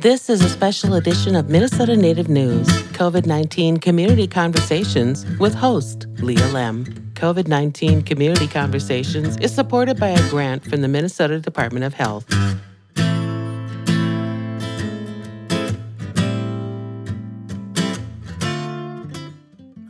This 0.00 0.30
is 0.30 0.44
a 0.44 0.48
special 0.48 0.94
edition 0.94 1.34
of 1.34 1.50
Minnesota 1.50 1.96
Native 1.96 2.28
News, 2.28 2.68
COVID 2.92 3.26
19 3.26 3.78
Community 3.78 4.28
Conversations 4.28 5.26
with 5.40 5.56
host 5.56 6.06
Leah 6.20 6.38
Lemm. 6.52 6.84
COVID 7.14 7.48
19 7.48 8.02
Community 8.02 8.46
Conversations 8.46 9.36
is 9.38 9.52
supported 9.52 9.98
by 9.98 10.10
a 10.10 10.30
grant 10.30 10.62
from 10.62 10.82
the 10.82 10.86
Minnesota 10.86 11.40
Department 11.40 11.84
of 11.84 11.94
Health. 11.94 12.28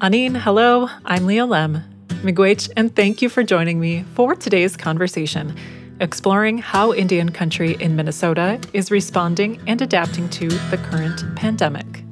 Anin, 0.01 0.41
hello, 0.41 0.89
I'm 1.05 1.27
Leah 1.27 1.47
Lemm. 1.47 1.83
Miigwech, 2.23 2.71
and 2.79 2.97
thank 2.97 3.21
you 3.21 3.29
for 3.29 3.43
joining 3.43 3.79
me 3.79 4.05
for 4.15 4.35
today's 4.35 4.75
conversation 4.75 5.55
exploring 6.01 6.59
how 6.59 6.93
Indian 6.93 7.31
country 7.31 7.77
in 7.81 7.97
Minnesota 7.97 8.61
is 8.73 8.91
responding 8.91 9.61
and 9.67 9.83
adapting 9.83 10.29
to 10.31 10.49
the 10.49 10.79
current 10.79 11.25
pandemic. 11.37 12.05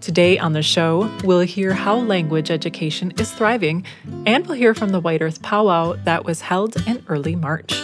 Today 0.00 0.38
on 0.38 0.52
the 0.52 0.62
show, 0.62 1.10
we'll 1.24 1.40
hear 1.40 1.74
how 1.74 1.96
language 1.96 2.50
education 2.50 3.12
is 3.18 3.32
thriving, 3.32 3.84
and 4.24 4.46
we'll 4.46 4.56
hear 4.56 4.72
from 4.72 4.90
the 4.90 5.00
White 5.00 5.20
Earth 5.20 5.42
powwow 5.42 5.94
that 6.04 6.24
was 6.24 6.42
held 6.42 6.76
in 6.86 7.04
early 7.08 7.34
March. 7.34 7.74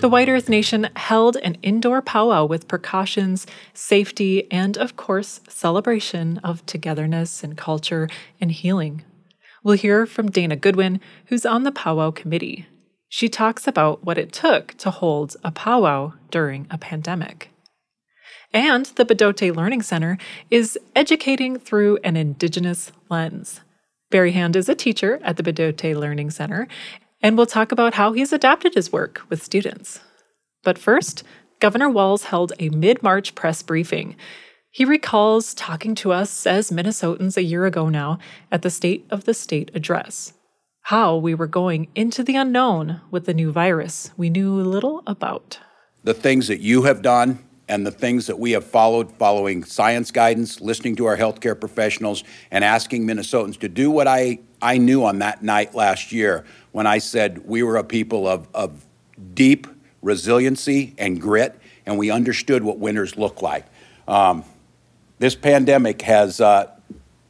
The 0.00 0.08
White 0.08 0.28
Earth 0.28 0.48
Nation 0.48 0.88
held 0.96 1.36
an 1.36 1.56
indoor 1.62 2.00
powwow 2.00 2.44
with 2.44 2.68
precautions, 2.68 3.46
safety, 3.74 4.50
and 4.50 4.78
of 4.78 4.96
course, 4.96 5.40
celebration 5.48 6.38
of 6.38 6.64
togetherness 6.64 7.42
and 7.44 7.56
culture 7.56 8.08
and 8.40 8.52
healing. 8.52 9.04
We'll 9.62 9.76
hear 9.76 10.06
from 10.06 10.30
Dana 10.30 10.56
Goodwin, 10.56 11.00
who's 11.26 11.44
on 11.44 11.64
the 11.64 11.72
powwow 11.72 12.12
committee. 12.12 12.66
She 13.12 13.28
talks 13.28 13.66
about 13.66 14.04
what 14.04 14.18
it 14.18 14.32
took 14.32 14.74
to 14.78 14.90
hold 14.92 15.36
a 15.42 15.50
powwow 15.50 16.12
during 16.30 16.68
a 16.70 16.78
pandemic. 16.78 17.50
And 18.52 18.86
the 18.86 19.04
Bdote 19.04 19.54
Learning 19.54 19.82
Center 19.82 20.16
is 20.48 20.78
educating 20.94 21.58
through 21.58 21.98
an 22.04 22.16
Indigenous 22.16 22.92
lens. 23.08 23.62
Barry 24.10 24.30
Hand 24.30 24.54
is 24.54 24.68
a 24.68 24.76
teacher 24.76 25.18
at 25.24 25.36
the 25.36 25.42
Bdote 25.42 25.96
Learning 25.96 26.30
Center, 26.30 26.68
and 27.20 27.36
we'll 27.36 27.46
talk 27.46 27.72
about 27.72 27.94
how 27.94 28.12
he's 28.12 28.32
adapted 28.32 28.74
his 28.74 28.92
work 28.92 29.22
with 29.28 29.42
students. 29.42 29.98
But 30.62 30.78
first, 30.78 31.24
Governor 31.58 31.90
Walz 31.90 32.24
held 32.24 32.52
a 32.60 32.68
mid 32.68 33.02
March 33.02 33.34
press 33.34 33.60
briefing. 33.60 34.14
He 34.70 34.84
recalls 34.84 35.52
talking 35.52 35.96
to 35.96 36.12
us 36.12 36.46
as 36.46 36.70
Minnesotans 36.70 37.36
a 37.36 37.42
year 37.42 37.66
ago 37.66 37.88
now 37.88 38.20
at 38.52 38.62
the 38.62 38.70
State 38.70 39.04
of 39.10 39.24
the 39.24 39.34
State 39.34 39.72
address 39.74 40.32
how 40.82 41.16
we 41.16 41.34
were 41.34 41.46
going 41.46 41.88
into 41.94 42.22
the 42.22 42.36
unknown 42.36 43.00
with 43.10 43.26
the 43.26 43.34
new 43.34 43.52
virus 43.52 44.10
we 44.16 44.30
knew 44.30 44.54
little 44.54 45.02
about. 45.06 45.58
The 46.02 46.14
things 46.14 46.48
that 46.48 46.60
you 46.60 46.82
have 46.82 47.02
done 47.02 47.38
and 47.68 47.86
the 47.86 47.92
things 47.92 48.26
that 48.26 48.38
we 48.38 48.50
have 48.50 48.64
followed, 48.64 49.12
following 49.12 49.62
science 49.62 50.10
guidance, 50.10 50.60
listening 50.60 50.96
to 50.96 51.06
our 51.06 51.16
healthcare 51.16 51.58
professionals, 51.58 52.24
and 52.50 52.64
asking 52.64 53.06
Minnesotans 53.06 53.58
to 53.60 53.68
do 53.68 53.90
what 53.92 54.08
I, 54.08 54.40
I 54.60 54.78
knew 54.78 55.04
on 55.04 55.20
that 55.20 55.44
night 55.44 55.74
last 55.74 56.10
year 56.10 56.44
when 56.72 56.88
I 56.88 56.98
said 56.98 57.46
we 57.46 57.62
were 57.62 57.76
a 57.76 57.84
people 57.84 58.26
of, 58.26 58.48
of 58.54 58.84
deep 59.34 59.68
resiliency 60.02 60.94
and 60.98 61.20
grit, 61.20 61.60
and 61.86 61.96
we 61.96 62.10
understood 62.10 62.64
what 62.64 62.78
winners 62.78 63.16
look 63.16 63.40
like. 63.40 63.66
Um, 64.08 64.44
this 65.20 65.36
pandemic 65.36 66.02
has, 66.02 66.40
uh, 66.40 66.72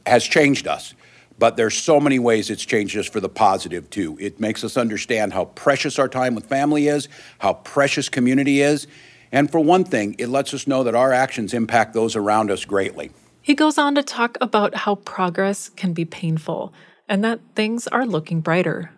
has 0.07 0.23
changed 0.23 0.67
us. 0.67 0.95
But 1.41 1.57
there's 1.57 1.75
so 1.75 1.99
many 1.99 2.19
ways 2.19 2.51
it's 2.51 2.63
changed 2.63 2.95
us 2.95 3.07
for 3.07 3.19
the 3.19 3.27
positive 3.27 3.89
too. 3.89 4.15
It 4.21 4.39
makes 4.39 4.63
us 4.63 4.77
understand 4.77 5.33
how 5.33 5.45
precious 5.45 5.97
our 5.97 6.07
time 6.07 6.35
with 6.35 6.45
family 6.45 6.87
is, 6.87 7.09
how 7.39 7.55
precious 7.55 8.09
community 8.09 8.61
is, 8.61 8.85
and 9.31 9.51
for 9.51 9.59
one 9.59 9.83
thing, 9.83 10.15
it 10.19 10.27
lets 10.27 10.53
us 10.53 10.67
know 10.67 10.83
that 10.83 10.93
our 10.93 11.11
actions 11.11 11.55
impact 11.55 11.95
those 11.95 12.15
around 12.15 12.51
us 12.51 12.63
greatly. 12.63 13.09
He 13.41 13.55
goes 13.55 13.79
on 13.79 13.95
to 13.95 14.03
talk 14.03 14.37
about 14.39 14.75
how 14.75 14.95
progress 14.95 15.69
can 15.69 15.93
be 15.93 16.05
painful 16.05 16.73
and 17.09 17.23
that 17.23 17.39
things 17.55 17.87
are 17.87 18.05
looking 18.05 18.41
brighter. 18.41 18.91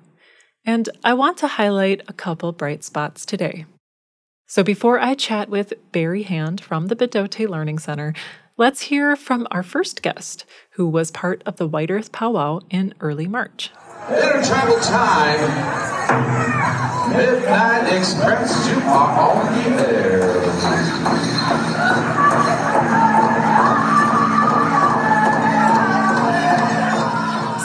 And 0.65 0.89
I 1.01 1.13
want 1.13 1.37
to 1.37 1.47
highlight 1.47 2.01
a 2.09 2.13
couple 2.13 2.51
bright 2.51 2.83
spots 2.83 3.25
today. 3.25 3.67
So 4.47 4.63
before 4.63 4.99
I 4.99 5.13
chat 5.13 5.47
with 5.47 5.71
Barry 5.93 6.23
Hand 6.23 6.59
from 6.59 6.87
the 6.87 6.95
Bdote 6.97 7.47
Learning 7.47 7.79
Center, 7.79 8.13
Let's 8.55 8.81
hear 8.81 9.15
from 9.15 9.47
our 9.49 9.63
first 9.63 10.03
guest, 10.03 10.45
who 10.73 10.87
was 10.87 11.09
part 11.09 11.41
of 11.43 11.55
the 11.55 11.67
White 11.67 11.89
Earth 11.89 12.11
powwow 12.11 12.59
in 12.69 12.93
early 12.99 13.25
March. 13.25 13.71
Intertribal 14.07 14.79
time, 14.79 15.39
Midnight 17.17 17.97
Express, 17.97 18.69
you 18.69 18.75
are 18.81 19.37
on 19.37 19.55
the 19.55 19.69
air. 19.87 20.43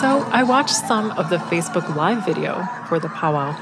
So 0.00 0.26
I 0.32 0.42
watched 0.42 0.70
some 0.70 1.10
of 1.18 1.28
the 1.28 1.36
Facebook 1.36 1.94
Live 1.96 2.24
video 2.24 2.66
for 2.88 2.98
the 2.98 3.10
powwow. 3.10 3.54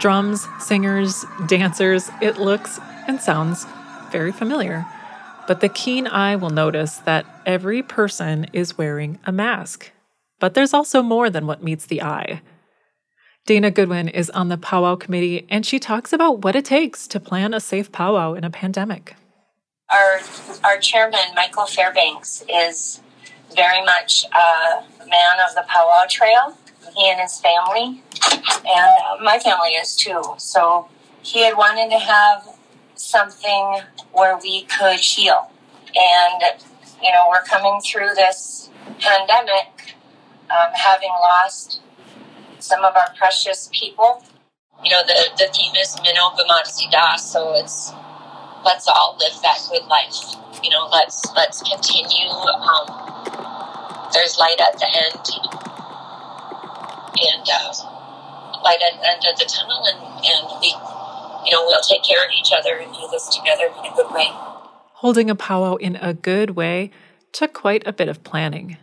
Drums, 0.00 0.46
singers, 0.60 1.24
dancers, 1.46 2.10
it 2.20 2.36
looks 2.36 2.78
and 3.06 3.18
sounds 3.22 3.64
very 4.12 4.32
familiar 4.32 4.86
but 5.48 5.62
the 5.62 5.68
keen 5.70 6.06
eye 6.06 6.36
will 6.36 6.50
notice 6.50 6.98
that 6.98 7.24
every 7.46 7.82
person 7.82 8.46
is 8.52 8.76
wearing 8.76 9.18
a 9.24 9.32
mask. 9.32 9.90
But 10.38 10.52
there's 10.52 10.74
also 10.74 11.02
more 11.02 11.30
than 11.30 11.46
what 11.46 11.62
meets 11.64 11.86
the 11.86 12.02
eye. 12.02 12.42
Dana 13.46 13.70
Goodwin 13.70 14.08
is 14.10 14.28
on 14.28 14.50
the 14.50 14.58
powwow 14.58 14.96
committee, 14.96 15.46
and 15.48 15.64
she 15.64 15.78
talks 15.78 16.12
about 16.12 16.44
what 16.44 16.54
it 16.54 16.66
takes 16.66 17.06
to 17.08 17.18
plan 17.18 17.54
a 17.54 17.60
safe 17.60 17.90
powwow 17.90 18.34
in 18.34 18.44
a 18.44 18.50
pandemic. 18.50 19.16
Our, 19.90 20.20
our 20.64 20.78
chairman, 20.78 21.34
Michael 21.34 21.64
Fairbanks, 21.64 22.44
is 22.46 23.00
very 23.56 23.82
much 23.86 24.26
a 24.26 24.84
man 25.08 25.40
of 25.48 25.54
the 25.54 25.64
powwow 25.66 26.04
trail. 26.10 26.58
He 26.94 27.10
and 27.10 27.20
his 27.20 27.40
family, 27.40 28.02
and 28.66 29.24
my 29.24 29.38
family 29.38 29.70
is 29.70 29.96
too. 29.96 30.22
So 30.36 30.88
he 31.22 31.42
had 31.42 31.56
wanted 31.56 31.88
to 31.88 31.98
have 31.98 32.57
something 33.00 33.80
where 34.12 34.38
we 34.42 34.62
could 34.62 35.00
heal. 35.00 35.50
And, 35.94 36.42
you 37.02 37.10
know, 37.12 37.26
we're 37.28 37.42
coming 37.42 37.80
through 37.80 38.14
this 38.14 38.70
pandemic 39.00 39.96
um, 40.50 40.70
having 40.74 41.10
lost 41.20 41.80
some 42.58 42.84
of 42.84 42.96
our 42.96 43.08
precious 43.16 43.68
people. 43.72 44.24
You 44.84 44.90
know, 44.90 45.02
the, 45.06 45.30
the 45.36 45.48
theme 45.52 45.74
is 45.76 45.96
Minnow 46.02 46.30
Bimatsida, 46.36 47.18
so 47.18 47.54
it's 47.54 47.92
let's 48.64 48.86
all 48.86 49.16
live 49.18 49.40
that 49.42 49.58
good 49.70 49.84
life. 49.86 50.36
You 50.62 50.70
know, 50.70 50.88
let's 50.90 51.24
let's 51.34 51.62
continue. 51.62 52.28
Um, 52.28 52.86
there's 54.12 54.38
light 54.38 54.60
at 54.60 54.78
the 54.78 54.86
end, 54.86 55.28
and 57.18 57.48
uh, 57.48 57.72
light 58.62 58.78
at 58.86 59.00
the 59.00 59.08
end 59.08 59.24
of 59.30 59.38
the 59.38 59.44
tunnel, 59.46 59.84
and, 59.86 59.98
and 60.24 60.60
we 60.60 60.74
you 61.48 61.56
know, 61.56 61.64
we'll 61.64 61.80
take 61.80 62.04
care 62.04 62.22
of 62.22 62.30
each 62.38 62.52
other 62.52 62.76
and 62.76 62.92
do 62.92 63.08
this 63.10 63.26
together 63.28 63.64
in 63.78 63.90
a 63.90 63.96
good 63.96 64.12
way. 64.12 64.28
Holding 64.92 65.30
a 65.30 65.34
powwow 65.34 65.76
in 65.76 65.96
a 65.96 66.12
good 66.12 66.50
way 66.50 66.90
took 67.32 67.54
quite 67.54 67.86
a 67.86 67.92
bit 67.92 68.08
of 68.08 68.22
planning. 68.22 68.76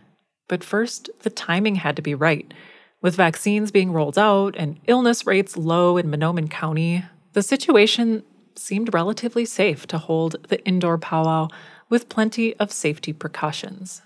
But 0.48 0.64
first, 0.64 1.08
the 1.22 1.30
timing 1.30 1.76
had 1.76 1.94
to 1.94 2.02
be 2.02 2.14
right. 2.14 2.52
With 3.00 3.14
vaccines 3.14 3.70
being 3.70 3.92
rolled 3.92 4.18
out 4.18 4.56
and 4.56 4.80
illness 4.88 5.26
rates 5.26 5.56
low 5.56 5.96
in 5.96 6.10
Mahnomen 6.10 6.50
County, 6.50 7.04
the 7.34 7.42
situation 7.42 8.24
seemed 8.56 8.92
relatively 8.92 9.44
safe 9.44 9.86
to 9.86 9.98
hold 9.98 10.34
the 10.48 10.64
indoor 10.64 10.98
powwow 10.98 11.46
with 11.88 12.08
plenty 12.08 12.56
of 12.56 12.72
safety 12.72 13.12
precautions. 13.12 14.02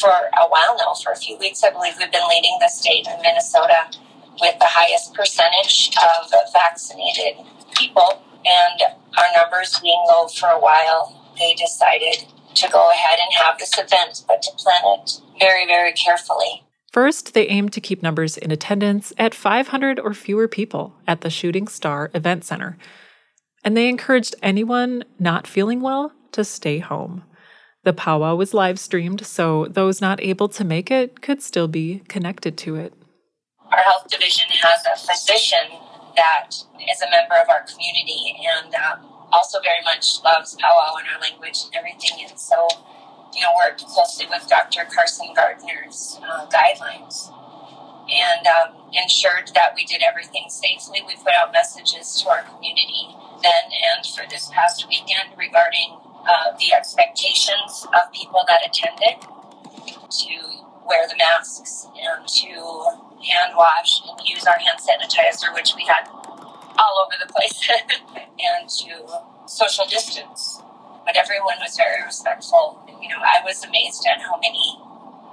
For 0.00 0.10
a 0.10 0.48
while 0.48 0.76
now, 0.78 0.94
for 0.94 1.12
a 1.12 1.16
few 1.16 1.38
weeks, 1.38 1.62
I 1.62 1.70
believe 1.70 1.94
we've 1.98 2.10
been 2.10 2.28
leading 2.28 2.58
the 2.60 2.68
state 2.68 3.06
in 3.06 3.22
Minnesota 3.22 3.90
with 4.40 4.58
the 4.58 4.66
highest 4.66 5.14
percentage 5.14 5.90
of 5.96 6.30
vaccinated 6.52 7.46
people, 7.80 8.22
and 8.44 8.82
our 9.18 9.26
numbers 9.34 9.78
being 9.80 10.02
low 10.06 10.28
for 10.28 10.48
a 10.48 10.60
while, 10.60 11.32
they 11.38 11.54
decided 11.54 12.26
to 12.54 12.68
go 12.70 12.90
ahead 12.90 13.18
and 13.18 13.32
have 13.34 13.58
this 13.58 13.72
event, 13.78 14.24
but 14.28 14.42
to 14.42 14.50
plan 14.52 14.82
it 14.84 15.20
very, 15.38 15.66
very 15.66 15.92
carefully. 15.92 16.64
First, 16.92 17.34
they 17.34 17.46
aimed 17.46 17.72
to 17.74 17.80
keep 17.80 18.02
numbers 18.02 18.36
in 18.36 18.50
attendance 18.50 19.12
at 19.16 19.34
500 19.34 20.00
or 20.00 20.12
fewer 20.12 20.48
people 20.48 20.94
at 21.06 21.20
the 21.20 21.30
Shooting 21.30 21.68
Star 21.68 22.10
Event 22.14 22.44
Center. 22.44 22.76
And 23.62 23.76
they 23.76 23.88
encouraged 23.88 24.34
anyone 24.42 25.04
not 25.18 25.46
feeling 25.46 25.80
well 25.80 26.12
to 26.32 26.44
stay 26.44 26.78
home. 26.78 27.22
The 27.84 27.92
powwow 27.92 28.34
was 28.34 28.52
live 28.52 28.78
streamed, 28.78 29.24
so 29.24 29.66
those 29.66 30.00
not 30.00 30.20
able 30.20 30.48
to 30.48 30.64
make 30.64 30.90
it 30.90 31.22
could 31.22 31.42
still 31.42 31.68
be 31.68 32.02
connected 32.08 32.58
to 32.58 32.74
it. 32.74 32.92
Our 33.70 33.78
health 33.78 34.08
division 34.10 34.48
has 34.50 34.84
a 34.84 34.98
physician 34.98 35.78
that 36.16 36.50
is 36.80 37.02
a 37.02 37.10
member 37.10 37.36
of 37.36 37.48
our 37.48 37.64
community 37.64 38.36
and 38.40 38.74
um, 38.74 39.06
also 39.32 39.60
very 39.60 39.82
much 39.84 40.22
loves 40.24 40.56
powwow 40.56 40.96
and 40.98 41.08
our 41.08 41.20
language 41.20 41.64
and 41.66 41.74
everything. 41.74 42.26
And 42.28 42.38
so, 42.38 42.68
you 43.34 43.42
know, 43.42 43.52
worked 43.56 43.84
closely 43.86 44.26
with 44.28 44.46
Dr. 44.48 44.86
Carson 44.92 45.32
Gardner's 45.34 46.18
uh, 46.22 46.46
guidelines 46.46 47.30
and 48.10 48.46
um, 48.46 48.74
ensured 48.92 49.50
that 49.54 49.72
we 49.74 49.84
did 49.84 50.02
everything 50.02 50.46
safely. 50.48 51.00
We 51.06 51.16
put 51.16 51.32
out 51.38 51.52
messages 51.52 52.20
to 52.22 52.28
our 52.28 52.42
community 52.42 53.14
then 53.42 53.72
and 53.72 54.04
for 54.04 54.28
this 54.28 54.50
past 54.52 54.86
weekend 54.88 55.30
regarding 55.36 55.96
uh, 56.28 56.56
the 56.58 56.74
expectations 56.74 57.86
of 57.94 58.12
people 58.12 58.44
that 58.46 58.60
attended 58.66 59.22
to 60.10 60.34
wear 60.86 61.08
the 61.08 61.16
masks 61.16 61.86
and 61.96 62.26
to 62.26 63.09
hand 63.22 63.54
wash 63.56 64.02
and 64.08 64.18
use 64.26 64.46
our 64.46 64.58
hand 64.58 64.78
sanitizer, 64.78 65.52
which 65.54 65.74
we 65.76 65.84
had 65.84 66.08
all 66.08 67.04
over 67.04 67.14
the 67.20 67.32
place, 67.32 67.68
and 68.18 68.68
to 68.68 69.22
social 69.46 69.84
distance. 69.86 70.62
But 71.04 71.16
everyone 71.16 71.56
was 71.60 71.76
very 71.76 72.02
respectful. 72.04 72.82
You 73.00 73.08
know, 73.08 73.20
I 73.20 73.44
was 73.44 73.64
amazed 73.64 74.06
at 74.06 74.20
how 74.20 74.38
many 74.38 74.78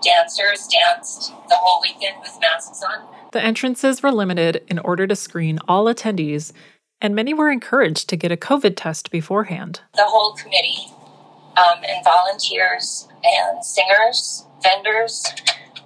dancers 0.03 0.67
danced 0.67 1.31
the 1.49 1.55
whole 1.55 1.81
weekend 1.81 2.17
with 2.21 2.37
masks 2.39 2.83
on. 2.83 3.07
The 3.31 3.43
entrances 3.43 4.01
were 4.01 4.11
limited 4.11 4.63
in 4.67 4.79
order 4.79 5.05
to 5.07 5.15
screen 5.15 5.59
all 5.67 5.85
attendees, 5.85 6.53
and 7.01 7.13
many 7.13 7.33
were 7.33 7.51
encouraged 7.51 8.09
to 8.09 8.17
get 8.17 8.31
a 8.31 8.37
COVID 8.37 8.73
test 8.75 9.11
beforehand. 9.11 9.81
The 9.95 10.05
whole 10.05 10.33
committee 10.33 10.91
um, 11.57 11.83
and 11.83 12.03
volunteers 12.03 13.07
and 13.23 13.63
singers, 13.63 14.45
vendors 14.61 15.25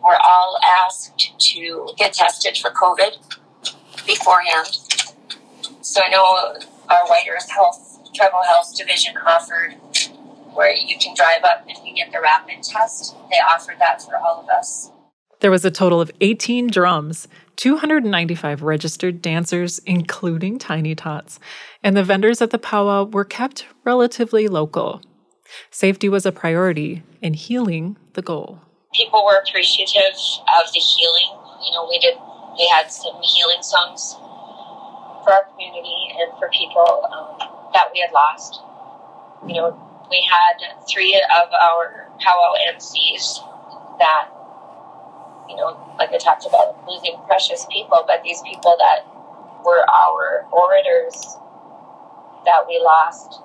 were 0.03 0.17
all 0.23 0.57
asked 0.83 1.39
to 1.39 1.89
get 1.97 2.13
tested 2.13 2.57
for 2.57 2.71
COVID 2.71 3.17
beforehand. 4.05 4.77
So 5.81 6.01
I 6.03 6.09
know 6.09 6.57
our 6.89 7.07
White 7.07 7.25
Earth 7.29 7.49
Health 7.49 7.99
Tribal 8.13 8.43
Health 8.43 8.75
Division 8.75 9.15
offered 9.17 9.75
where 10.53 10.75
you 10.75 10.97
can 10.97 11.15
drive 11.15 11.43
up 11.43 11.65
and 11.67 11.77
you 11.87 11.95
get 11.95 12.11
the 12.11 12.19
rapid 12.21 12.61
test. 12.63 13.15
They 13.29 13.37
offered 13.37 13.79
that 13.79 14.01
for 14.01 14.17
all 14.17 14.41
of 14.41 14.49
us. 14.49 14.91
There 15.39 15.51
was 15.51 15.65
a 15.65 15.71
total 15.71 16.01
of 16.01 16.11
18 16.21 16.67
drums, 16.67 17.27
295 17.55 18.61
registered 18.61 19.21
dancers, 19.21 19.79
including 19.79 20.59
Tiny 20.59 20.93
Tots, 20.93 21.39
and 21.83 21.97
the 21.97 22.03
vendors 22.03 22.41
at 22.41 22.51
the 22.51 22.59
powwow 22.59 23.05
were 23.05 23.25
kept 23.25 23.65
relatively 23.83 24.47
local. 24.47 25.01
Safety 25.71 26.07
was 26.07 26.25
a 26.25 26.31
priority 26.31 27.01
and 27.23 27.35
healing 27.35 27.97
the 28.13 28.21
goal. 28.21 28.61
People 28.93 29.23
were 29.23 29.37
appreciative 29.39 30.19
of 30.59 30.71
the 30.73 30.79
healing. 30.79 31.39
You 31.63 31.71
know, 31.71 31.87
we 31.87 31.97
did, 31.99 32.15
they 32.57 32.67
had 32.67 32.91
some 32.91 33.15
healing 33.23 33.63
songs 33.63 34.15
for 35.23 35.31
our 35.31 35.45
community 35.51 36.11
and 36.19 36.37
for 36.37 36.49
people 36.49 37.07
um, 37.07 37.47
that 37.73 37.87
we 37.93 38.01
had 38.01 38.11
lost. 38.11 38.61
You 39.47 39.55
know, 39.55 39.79
we 40.09 40.27
had 40.29 40.59
three 40.91 41.15
of 41.15 41.47
our 41.53 42.09
powwow 42.19 42.53
MCs 42.75 43.39
that, 43.99 44.27
you 45.47 45.55
know, 45.55 45.79
like 45.97 46.11
I 46.11 46.17
talked 46.17 46.45
about 46.45 46.85
losing 46.87 47.15
precious 47.27 47.65
people, 47.71 48.03
but 48.05 48.23
these 48.23 48.41
people 48.41 48.75
that 48.77 49.07
were 49.63 49.87
our 49.89 50.45
orators 50.51 51.37
that 52.45 52.65
we 52.67 52.81
lost 52.83 53.39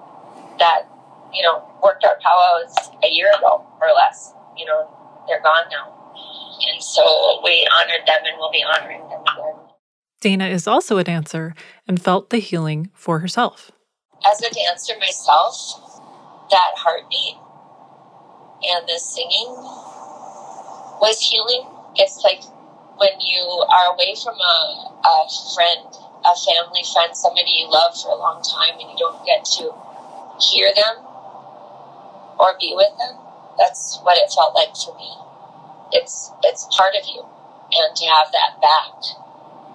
that, 0.59 0.89
you 1.33 1.43
know, 1.43 1.63
worked 1.83 2.05
our 2.05 2.19
powwows 2.19 2.91
a 3.05 3.09
year 3.09 3.31
ago 3.39 3.65
or 3.81 3.89
less, 3.95 4.33
you 4.57 4.65
know, 4.65 4.89
they're 5.29 5.43
gone 5.43 5.67
now. 5.71 5.93
And 6.73 6.83
so 6.83 7.41
we 7.45 7.69
honored 7.73 8.07
them 8.07 8.23
and 8.25 8.37
we'll 8.39 8.51
be 8.51 8.65
honoring 8.65 9.01
them 9.09 9.23
again. 9.23 9.55
Dana 10.21 10.49
is 10.49 10.67
also 10.67 10.99
a 10.99 11.05
dancer 11.05 11.55
and 11.87 12.01
felt 12.01 12.31
the 12.31 12.39
healing 12.39 12.91
for 12.95 13.21
herself. 13.21 13.71
As 14.25 14.41
a 14.43 14.53
dancer 14.53 14.95
myself, 14.99 16.01
that 16.51 16.73
heartbeat 16.77 17.37
and 18.65 18.89
the 18.89 18.99
singing 18.99 19.53
was 21.01 21.21
healing. 21.21 21.69
It's 21.97 22.25
like 22.25 22.43
when 22.97 23.21
you 23.21 23.43
are 23.69 23.93
away 23.95 24.15
from 24.17 24.35
a, 24.35 24.57
a 25.05 25.29
friend, 25.55 25.87
a 26.25 26.35
family 26.35 26.83
friend, 26.93 27.15
somebody 27.17 27.51
you 27.61 27.71
love 27.71 27.95
for 28.01 28.11
a 28.11 28.17
long 28.17 28.43
time, 28.43 28.81
and 28.81 28.89
you 28.91 28.97
don't 28.97 29.25
get 29.27 29.45
to 29.61 29.73
hear 30.41 30.73
them 30.75 31.05
or 32.39 32.57
be 32.59 32.73
with 32.75 32.93
them. 32.99 33.26
That's 33.59 33.99
what 34.03 34.19
it 34.19 34.33
felt 34.33 34.55
like 34.55 34.77
for 34.77 34.97
me. 34.97 35.11
It's 35.93 36.31
it's 36.43 36.67
part 36.77 36.95
of 36.95 37.07
you, 37.07 37.25
and 37.73 37.97
to 37.97 38.07
have 38.07 38.33
that 38.33 38.61
back 38.61 38.95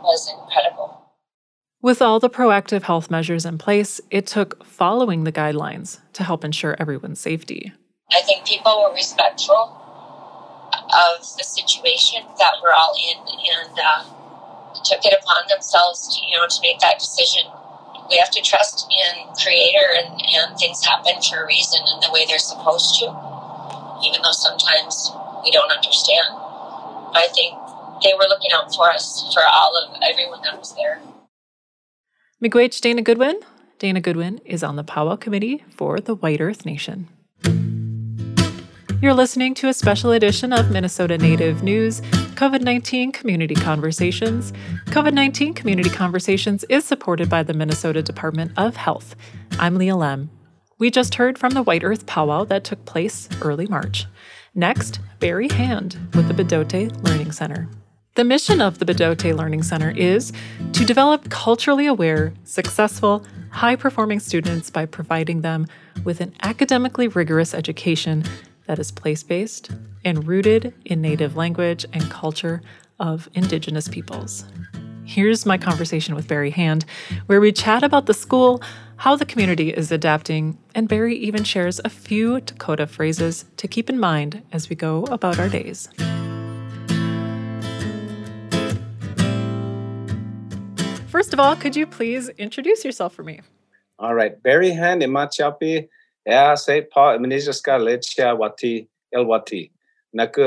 was 0.04 0.30
incredible. 0.30 1.02
With 1.82 2.02
all 2.02 2.20
the 2.20 2.30
proactive 2.30 2.84
health 2.84 3.10
measures 3.10 3.46
in 3.46 3.58
place, 3.58 4.00
it 4.12 4.28
took 4.28 4.64
following 4.66 5.24
the 5.24 5.32
guidelines 5.32 6.00
to 6.14 6.24
help 6.24 6.44
ensure 6.44 6.76
everyone's 6.78 7.20
safety. 7.20 7.74
I 8.12 8.22
think 8.22 8.46
people 8.46 8.84
were 8.84 8.94
respectful 8.94 9.78
of 10.74 11.20
the 11.38 11.44
situation 11.44 12.24
that 12.38 12.54
we're 12.62 12.74
all 12.74 12.94
in 12.94 13.18
and 13.18 13.80
uh, 13.80 14.04
took 14.84 15.04
it 15.06 15.16
upon 15.22 15.48
themselves 15.50 16.16
to, 16.16 16.26
you 16.26 16.38
know, 16.38 16.48
to 16.48 16.60
make 16.62 16.80
that 16.80 17.00
decision. 17.00 17.44
We 18.10 18.18
have 18.18 18.32
to 18.32 18.42
trust 18.42 18.88
in 18.92 19.34
Creator 19.42 19.88
and, 19.96 20.22
and 20.22 20.58
things 20.60 20.86
happen 20.86 21.22
for 21.22 21.44
a 21.44 21.48
reason 21.48 21.82
and 21.88 22.04
the 22.04 22.12
way 22.12 22.26
they're 22.28 22.40
supposed 22.40 23.00
to, 23.00 23.08
even 24.04 24.22
though 24.22 24.32
sometimes 24.32 25.12
we 25.44 25.52
don't 25.52 25.72
understand. 25.72 26.28
I 27.14 27.28
think 27.34 27.56
they 28.04 28.14
were 28.14 28.28
looking 28.28 28.52
out 28.54 28.74
for 28.74 28.90
us, 28.90 29.32
for 29.34 29.44
all 29.44 29.76
of 29.78 30.02
everyone 30.02 30.42
that 30.44 30.58
was 30.58 30.76
there. 30.76 31.02
Miigwech 32.44 32.80
Dana 32.82 33.02
Goodwin. 33.02 33.40
Dana 33.80 34.02
Goodwin 34.02 34.40
is 34.46 34.64
on 34.64 34.76
the 34.76 34.84
powwow 34.84 35.16
committee 35.16 35.64
for 35.76 36.00
the 36.00 36.16
White 36.16 36.42
Earth 36.42 36.66
Nation. 36.66 37.08
You're 39.02 39.16
listening 39.16 39.56
to 39.56 39.68
a 39.68 39.74
special 39.74 40.12
edition 40.12 40.54
of 40.54 40.70
Minnesota 40.70 41.18
Native 41.18 41.64
News 41.64 42.02
COVID 42.42 42.62
19 42.62 43.12
Community 43.12 43.56
Conversations. 43.56 44.54
COVID 44.86 45.14
19 45.14 45.56
Community 45.56 45.90
Conversations 45.90 46.64
is 46.66 46.86
supported 46.86 47.28
by 47.28 47.42
the 47.42 47.54
Minnesota 47.54 48.04
Department 48.04 48.52
of 48.58 48.76
Health. 48.76 49.16
I'm 49.60 49.76
Leah 49.76 49.96
Lemm. 49.96 50.30
We 50.82 50.90
just 50.90 51.14
heard 51.14 51.38
from 51.38 51.52
the 51.52 51.62
White 51.62 51.84
Earth 51.84 52.08
powwow 52.08 52.44
that 52.46 52.64
took 52.64 52.86
place 52.86 53.30
early 53.44 53.68
March. 53.68 54.08
Next, 54.56 55.00
Barry 55.20 55.48
Hand 55.48 55.96
with 56.16 56.28
the 56.28 56.34
Bdote 56.34 57.04
Learning 57.08 57.32
Center. 57.32 57.70
The 58.16 58.24
mission 58.24 58.62
of 58.62 58.80
the 58.80 58.86
Bdote 58.86 59.38
Learning 59.38 59.62
Center 59.62 59.92
is 59.92 60.34
to 60.74 60.84
develop 60.84 61.30
culturally 61.30 61.86
aware, 61.86 62.34
successful, 62.46 63.24
high 63.52 63.76
performing 63.76 64.20
students 64.20 64.72
by 64.72 64.88
providing 64.88 65.42
them 65.42 65.68
with 66.04 66.20
an 66.20 66.34
academically 66.42 67.08
rigorous 67.08 67.54
education 67.54 68.24
that 68.66 68.80
is 68.80 68.90
place 68.90 69.22
based 69.22 69.70
and 70.04 70.28
rooted 70.28 70.74
in 70.86 71.00
native 71.00 71.36
language 71.36 71.86
and 71.94 72.10
culture 72.10 72.60
of 73.00 73.30
Indigenous 73.36 73.88
peoples. 73.88 74.46
Here's 75.04 75.46
my 75.46 75.58
conversation 75.58 76.16
with 76.16 76.28
Barry 76.28 76.52
Hand, 76.52 76.86
where 77.26 77.42
we 77.42 77.52
chat 77.52 77.84
about 77.84 78.06
the 78.06 78.14
school, 78.14 78.62
how 79.02 79.16
the 79.16 79.26
community 79.26 79.70
is 79.70 79.92
adapting, 79.92 80.56
and 80.76 80.88
Barry 80.88 81.16
even 81.16 81.44
shares 81.44 81.82
a 81.84 81.90
few 81.90 82.40
Dakota 82.40 82.86
phrases 82.86 83.46
to 83.58 83.68
keep 83.68 83.90
in 83.90 84.00
mind 84.00 84.44
as 84.52 84.70
we 84.70 84.76
go 84.76 85.06
about 85.06 85.40
our 85.40 85.50
days. 85.50 85.90
First 91.08 91.34
of 91.34 91.40
all, 91.40 91.56
could 91.56 91.76
you 91.76 91.88
please 91.88 92.30
introduce 92.38 92.86
yourself 92.86 93.16
for 93.16 93.24
me? 93.24 93.42
All 93.98 94.14
right. 94.14 94.40
Barry 94.44 94.70
Hand 94.70 95.02
Imachapi, 95.02 95.90
Ea 96.28 96.56
Se 96.56 96.82
Pa 96.82 97.18
Minijaska 97.18 97.82
Lechia 97.82 98.38
Wati 98.38 98.88
El 99.12 99.26
Wati. 99.26 99.72
Naku 100.14 100.44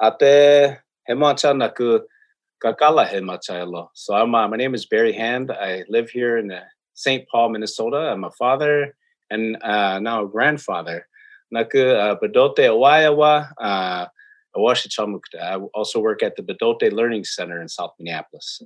Ate 0.00 0.78
Hemacha 1.06 1.54
Naku 1.54 1.98
Kakala 2.64 3.06
Hemacha 3.06 3.60
Elo. 3.60 3.90
So 3.92 4.14
I'm, 4.14 4.34
uh, 4.34 4.48
my 4.48 4.56
name 4.56 4.74
is 4.74 4.86
Barry 4.86 5.12
Hand. 5.12 5.50
I 5.52 5.84
live 5.90 6.08
here 6.08 6.38
in 6.38 6.50
St. 6.94 7.28
Paul, 7.28 7.50
Minnesota. 7.50 7.96
I'm 7.96 8.24
a 8.24 8.30
father 8.30 8.96
and 9.30 9.62
uh, 9.62 9.98
now 10.00 10.24
a 10.24 10.28
grandfather. 10.28 11.06
Naku 11.50 11.78
Bdote 11.78 12.58
Awayawa. 12.58 13.50
Uh, 13.60 14.06
I 14.56 15.58
also 15.74 16.00
work 16.00 16.22
at 16.22 16.36
the 16.36 16.42
Bdote 16.42 16.92
Learning 16.92 17.24
Center 17.24 17.60
in 17.60 17.68
South 17.68 17.92
Minneapolis. 17.98 18.62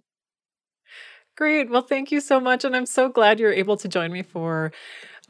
Great. 1.36 1.70
Well, 1.70 1.82
thank 1.82 2.10
you 2.10 2.20
so 2.20 2.40
much. 2.40 2.64
And 2.64 2.74
I'm 2.74 2.86
so 2.86 3.08
glad 3.08 3.38
you're 3.38 3.52
able 3.52 3.76
to 3.76 3.88
join 3.88 4.12
me 4.12 4.22
for 4.22 4.72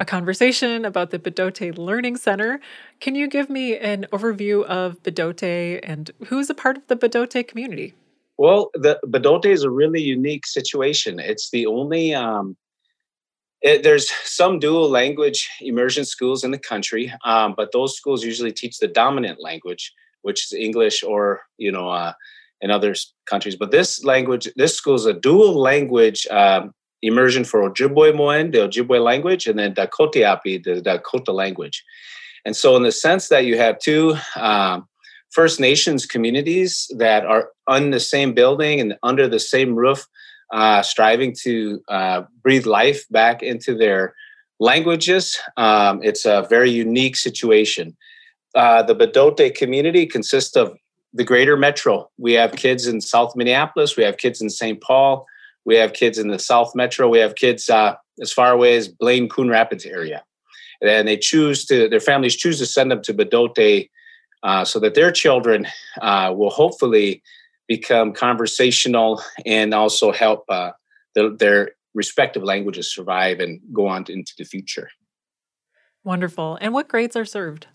a 0.01 0.05
conversation 0.05 0.85
about 0.85 1.11
the 1.11 1.19
Bdote 1.19 1.77
Learning 1.77 2.17
Center. 2.17 2.61
Can 3.01 3.15
you 3.15 3.29
give 3.29 3.51
me 3.51 3.77
an 3.77 4.07
overview 4.13 4.65
of 4.65 5.03
Bdote 5.03 5.81
and 5.83 6.11
who's 6.27 6.49
a 6.49 6.55
part 6.55 6.77
of 6.77 6.87
the 6.87 6.97
Bdote 6.97 7.47
community? 7.47 7.95
Well, 8.39 8.71
the 8.75 8.99
Bdote 9.07 9.47
is 9.47 9.65
a 9.65 9.71
really 9.71 10.01
unique 10.01 10.47
situation. 10.47 11.19
It's 11.19 11.51
the 11.51 11.67
only 11.67 12.15
um, 12.15 12.57
it, 13.63 13.83
there's 13.83 14.11
some 14.25 14.59
dual 14.59 14.89
language 14.89 15.49
immersion 15.61 16.05
schools 16.05 16.45
in 16.45 16.51
the 16.51 16.59
country, 16.59 17.13
um, 17.25 17.55
but 17.57 17.73
those 17.73 17.97
schools 17.97 18.25
usually 18.25 18.53
teach 18.53 18.79
the 18.79 18.89
dominant 18.89 19.43
language, 19.43 19.93
which 20.23 20.45
is 20.45 20.53
English 20.53 21.03
or 21.03 21.43
you 21.57 21.73
know 21.73 21.89
uh, 21.91 22.13
in 22.61 22.71
other 22.71 22.95
countries. 23.27 23.57
But 23.57 23.71
this 23.71 24.05
language, 24.05 24.49
this 24.57 24.77
school 24.77 24.95
is 24.95 25.07
a 25.07 25.13
dual 25.13 25.55
language 25.55 26.27
um, 26.29 26.73
immersion 27.03 27.45
for 27.45 27.69
Ojibwemowin, 27.69 28.53
the 28.53 28.59
Ojibwe 28.59 29.03
language, 29.03 29.47
and 29.47 29.59
then 29.59 29.75
Dakota 29.75 30.25
Api, 30.25 30.59
the 30.59 30.81
Dakota 30.81 31.33
language. 31.33 31.85
And 32.45 32.57
so, 32.57 32.77
in 32.77 32.83
the 32.83 32.93
sense 32.93 33.29
that 33.29 33.45
you 33.45 33.59
have 33.59 33.79
two 33.79 34.17
um, 34.37 34.87
First 35.31 35.61
Nations 35.61 36.07
communities 36.07 36.91
that 36.97 37.27
are 37.27 37.51
on 37.67 37.91
the 37.91 38.01
same 38.01 38.33
building 38.33 38.81
and 38.81 38.97
under 39.03 39.29
the 39.29 39.41
same 39.41 39.75
roof, 39.75 40.07
uh, 40.53 40.83
striving 40.83 41.35
to 41.43 41.83
uh, 41.89 42.23
breathe 42.43 42.67
life 42.67 43.05
back 43.11 43.43
into 43.43 43.77
their 43.77 44.15
languages. 44.61 45.39
Um, 45.57 46.01
it's 46.03 46.25
a 46.25 46.47
very 46.49 46.71
unique 46.71 47.17
situation. 47.17 47.97
Uh, 48.55 48.83
the 48.83 48.95
Bdote 48.95 49.55
community 49.55 50.07
consists 50.07 50.57
of 50.57 50.77
the 51.13 51.25
greater 51.25 51.57
metro. 51.57 52.11
We 52.19 52.33
have 52.35 52.53
kids 52.53 52.87
in 52.87 53.01
South 53.01 53.35
Minneapolis, 53.37 53.97
we 53.97 54.05
have 54.05 54.17
kids 54.17 54.41
in 54.41 54.51
St. 54.51 54.81
Paul, 54.81 55.27
we 55.65 55.77
have 55.77 55.93
kids 55.93 56.19
in 56.19 56.29
the 56.29 56.39
South 56.39 56.75
Metro, 56.75 57.09
we 57.09 57.19
have 57.19 57.35
kids 57.35 57.69
uh, 57.69 57.95
as 58.21 58.33
far 58.33 58.53
away 58.53 58.77
as 58.77 58.89
Blaine, 58.89 59.29
Coon 59.29 59.49
Rapids 59.49 59.85
area. 59.87 60.25
And 60.81 61.09
they 61.09 61.17
choose 61.17 61.65
to, 61.67 61.89
their 61.89 62.01
families 62.01 62.37
choose 62.37 62.59
to 62.59 62.67
send 62.67 62.91
them 62.91 63.03
to 63.03 63.15
Bdote 63.15 63.91
uh, 64.43 64.65
so 64.65 64.79
that 64.81 64.95
their 64.95 65.11
children 65.11 65.67
uh, 66.01 66.33
will 66.37 66.51
hopefully 66.51 67.23
become 67.69 68.13
conversational 68.13 69.23
and 69.47 69.75
also 69.75 70.11
help 70.11 70.45
uh, 70.49 70.73
the, 71.15 71.37
their 71.39 71.73
respective 71.95 72.43
languages 72.43 72.93
survive 72.93 73.41
and 73.41 73.61
go 73.73 73.87
on 73.87 74.05
into 74.09 74.33
the 74.39 74.45
future. 74.45 74.89
Wonderful. 76.05 76.59
And 76.61 76.73
what 76.73 76.89
grades 76.89 77.17
are 77.17 77.25
served? 77.25 77.67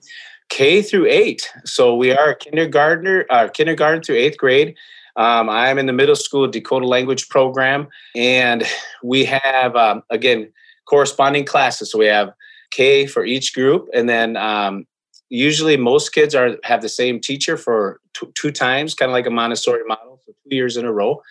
K 0.50 0.82
through 0.82 1.08
eight. 1.08 1.52
So 1.66 1.96
we 1.96 2.12
are 2.12 2.34
kindergartner, 2.34 3.26
uh, 3.30 3.50
kindergarten 3.50 4.02
through 4.02 4.16
eighth 4.16 4.38
grade. 4.38 4.76
Um, 5.16 5.50
I'm 5.50 5.78
in 5.78 5.86
the 5.86 5.94
middle 5.94 6.16
school 6.16 6.48
Dakota 6.48 6.88
language 6.88 7.30
program, 7.30 7.88
and 8.16 8.64
we 9.04 9.26
have 9.26 9.76
um, 9.76 10.02
again 10.10 10.52
corresponding 10.86 11.46
classes. 11.46 11.92
So 11.92 12.00
we 12.00 12.08
have 12.08 12.32
K 12.72 13.06
for 13.06 13.24
each 13.24 13.54
group, 13.54 13.88
and 13.94 14.10
then 14.10 14.36
um, 14.38 14.86
usually 15.34 15.78
most 15.78 16.14
kids 16.14 16.36
are 16.36 16.58
have 16.64 16.82
the 16.82 16.90
same 16.90 17.20
teacher 17.20 17.58
for 17.58 18.00
t- 18.14 18.28
two 18.36 18.52
times, 18.52 18.94
kind 18.94 19.10
of 19.10 19.14
like 19.14 19.26
a 19.26 19.32
Montessori 19.32 19.84
model, 19.86 20.20
so 20.26 20.32
two 20.32 20.56
years 20.56 20.78
in 20.78 20.86
a 20.86 20.94
row. 20.94 21.22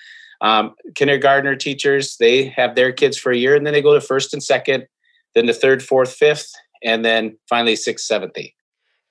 Um, 0.41 0.75
kindergartner 0.97 1.55
teachers 1.55 2.17
they 2.17 2.47
have 2.47 2.75
their 2.75 2.93
kids 2.93 3.17
for 3.17 3.31
a 3.31 3.37
year, 3.37 3.55
and 3.55 3.65
then 3.65 3.73
they 3.73 3.83
go 3.83 3.95
to 3.95 4.01
first 4.01 4.35
and 4.35 4.43
second, 4.43 4.87
then 5.35 5.47
the 5.47 5.55
third, 5.55 5.83
fourth, 5.83 6.13
fifth, 6.13 6.53
and 6.83 7.05
then 7.05 7.39
finally 7.49 7.77
sixth, 7.77 8.05
seventh, 8.05 8.37
eighth. 8.37 8.55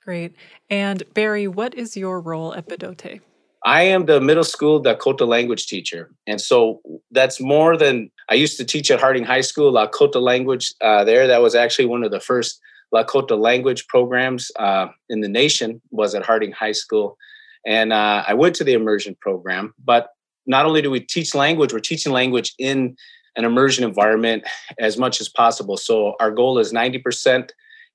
Great. 0.04 0.36
And 0.70 1.04
Barry, 1.14 1.48
what 1.48 1.74
is 1.74 1.96
your 1.96 2.20
role 2.20 2.54
at 2.54 2.68
Bdote? 2.68 3.22
I 3.64 3.84
am 3.84 4.08
the 4.08 4.20
middle 4.20 4.44
school 4.44 4.80
Dakota 4.80 5.24
language 5.24 5.68
teacher. 5.68 6.10
And 6.26 6.42
so 6.42 6.82
that's 7.12 7.40
more 7.40 7.78
than 7.78 8.10
I 8.28 8.34
used 8.34 8.58
to 8.58 8.66
teach 8.66 8.90
at 8.90 9.00
Harding 9.00 9.24
High 9.24 9.42
School, 9.42 9.72
Lakota 9.72 10.20
language 10.20 10.74
uh, 10.82 11.04
there. 11.04 11.28
That 11.28 11.44
was 11.44 11.54
actually 11.54 11.86
one 11.86 12.04
of 12.04 12.10
the 12.10 12.20
first 12.20 12.60
Lakota 12.94 13.40
language 13.40 13.88
programs 13.88 14.52
uh, 14.60 14.88
in 15.10 15.22
the 15.22 15.30
nation 15.30 15.82
was 15.92 16.14
at 16.16 16.26
Harding 16.26 16.52
High 16.52 16.74
School. 16.74 17.18
And 17.66 17.94
uh, 17.94 18.24
I 18.28 18.34
went 18.34 18.56
to 18.56 18.64
the 18.64 18.74
immersion 18.74 19.16
program. 19.22 19.74
But 19.84 20.10
not 20.46 20.66
only 20.66 20.82
do 20.82 20.90
we 20.90 21.00
teach 21.00 21.36
language, 21.36 21.72
we're 21.72 21.80
teaching 21.80 22.12
language 22.12 22.54
in 22.58 22.96
an 23.36 23.46
immersion 23.46 23.84
environment 23.84 24.44
as 24.80 24.98
much 24.98 25.22
as 25.22 25.30
possible. 25.30 25.78
So 25.78 26.16
our 26.20 26.32
goal 26.32 26.60
is 26.60 26.74
90% 26.74 27.50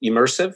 immersive 0.05 0.55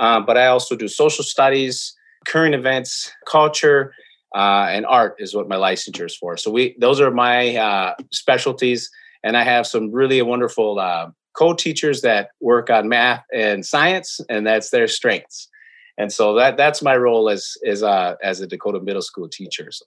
uh, 0.00 0.18
but 0.18 0.36
I 0.36 0.46
also 0.46 0.74
do 0.74 0.88
social 0.88 1.22
studies, 1.22 1.94
current 2.26 2.54
events, 2.54 3.12
culture, 3.26 3.94
uh, 4.34 4.66
and 4.70 4.86
art 4.86 5.16
is 5.18 5.34
what 5.34 5.48
my 5.48 5.56
licensure 5.56 6.06
is 6.06 6.16
for. 6.16 6.36
So 6.36 6.50
we 6.50 6.74
those 6.80 7.00
are 7.00 7.10
my 7.10 7.56
uh, 7.56 7.94
specialties, 8.10 8.90
and 9.22 9.36
I 9.36 9.44
have 9.44 9.66
some 9.66 9.92
really 9.92 10.22
wonderful 10.22 10.78
uh, 10.78 11.10
co-teachers 11.34 12.02
that 12.02 12.30
work 12.40 12.70
on 12.70 12.88
math 12.88 13.24
and 13.32 13.64
science, 13.64 14.20
and 14.28 14.46
that's 14.46 14.70
their 14.70 14.88
strengths. 14.88 15.48
And 15.98 16.12
so 16.12 16.34
that 16.34 16.56
that's 16.56 16.82
my 16.82 16.96
role 16.96 17.28
as 17.28 17.56
as 17.66 17.82
uh, 17.82 18.16
as 18.22 18.40
a 18.40 18.46
Dakota 18.46 18.80
middle 18.80 19.02
school 19.02 19.28
teacher. 19.28 19.70
So. 19.70 19.84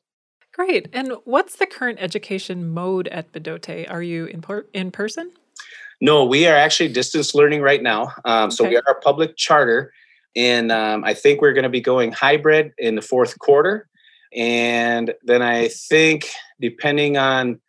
Great. 0.53 0.87
And 0.93 1.13
what's 1.25 1.55
the 1.55 1.65
current 1.65 1.97
education 1.99 2.69
mode 2.69 3.07
at 3.07 3.31
Bdote? 3.31 3.89
Are 3.89 4.03
you 4.03 4.25
in 4.25 4.41
per- 4.41 4.67
in 4.73 4.91
person? 4.91 5.31
No, 5.99 6.25
we 6.25 6.45
are 6.45 6.55
actually 6.55 6.89
distance 6.89 7.33
learning 7.33 7.61
right 7.61 7.81
now. 7.81 8.13
Um, 8.25 8.45
okay. 8.45 8.55
So 8.55 8.69
we 8.69 8.75
are 8.75 8.83
a 8.87 9.01
public 9.01 9.35
charter, 9.37 9.91
and 10.35 10.71
um, 10.71 11.03
I 11.03 11.15
think 11.15 11.41
we're 11.41 11.53
going 11.53 11.63
to 11.63 11.69
be 11.69 11.81
going 11.81 12.11
hybrid 12.11 12.73
in 12.77 12.95
the 12.95 13.01
fourth 13.01 13.39
quarter. 13.39 13.87
And 14.35 15.13
then 15.23 15.41
I 15.41 15.69
think, 15.69 16.27
depending 16.59 17.17
on 17.17 17.59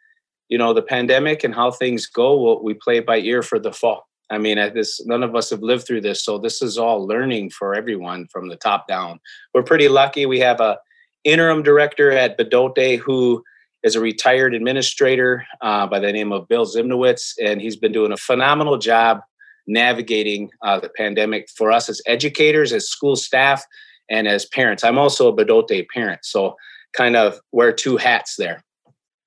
you 0.54 0.58
know 0.58 0.72
the 0.72 0.82
pandemic 0.82 1.42
and 1.42 1.52
how 1.52 1.72
things 1.72 2.06
go, 2.06 2.40
we'll, 2.40 2.62
we 2.62 2.74
play 2.74 3.00
by 3.00 3.18
ear 3.18 3.42
for 3.42 3.58
the 3.58 3.72
fall. 3.72 4.06
I 4.30 4.38
mean, 4.38 4.56
this 4.72 5.04
none 5.04 5.24
of 5.24 5.34
us 5.34 5.50
have 5.50 5.64
lived 5.64 5.84
through 5.84 6.02
this, 6.02 6.24
so 6.24 6.38
this 6.38 6.62
is 6.62 6.78
all 6.78 7.04
learning 7.04 7.50
for 7.50 7.74
everyone 7.74 8.28
from 8.28 8.46
the 8.46 8.54
top 8.54 8.86
down. 8.86 9.18
We're 9.52 9.64
pretty 9.64 9.88
lucky. 9.88 10.26
We 10.26 10.38
have 10.38 10.60
a 10.60 10.78
interim 11.24 11.64
director 11.64 12.12
at 12.12 12.38
Bdote 12.38 12.98
who 12.98 13.42
is 13.82 13.96
a 13.96 14.00
retired 14.00 14.54
administrator 14.54 15.44
uh, 15.60 15.88
by 15.88 15.98
the 15.98 16.12
name 16.12 16.30
of 16.30 16.46
Bill 16.46 16.66
Zimnowitz, 16.66 17.32
and 17.44 17.60
he's 17.60 17.76
been 17.76 17.90
doing 17.90 18.12
a 18.12 18.16
phenomenal 18.16 18.78
job 18.78 19.22
navigating 19.66 20.50
uh, 20.62 20.78
the 20.78 20.88
pandemic 20.88 21.48
for 21.56 21.72
us 21.72 21.88
as 21.88 22.00
educators, 22.06 22.72
as 22.72 22.88
school 22.88 23.16
staff, 23.16 23.64
and 24.08 24.28
as 24.28 24.46
parents. 24.46 24.84
I'm 24.84 24.98
also 24.98 25.26
a 25.26 25.36
Bdote 25.36 25.86
parent, 25.92 26.20
so 26.22 26.54
kind 26.96 27.16
of 27.16 27.40
wear 27.50 27.72
two 27.72 27.96
hats 27.96 28.36
there. 28.36 28.62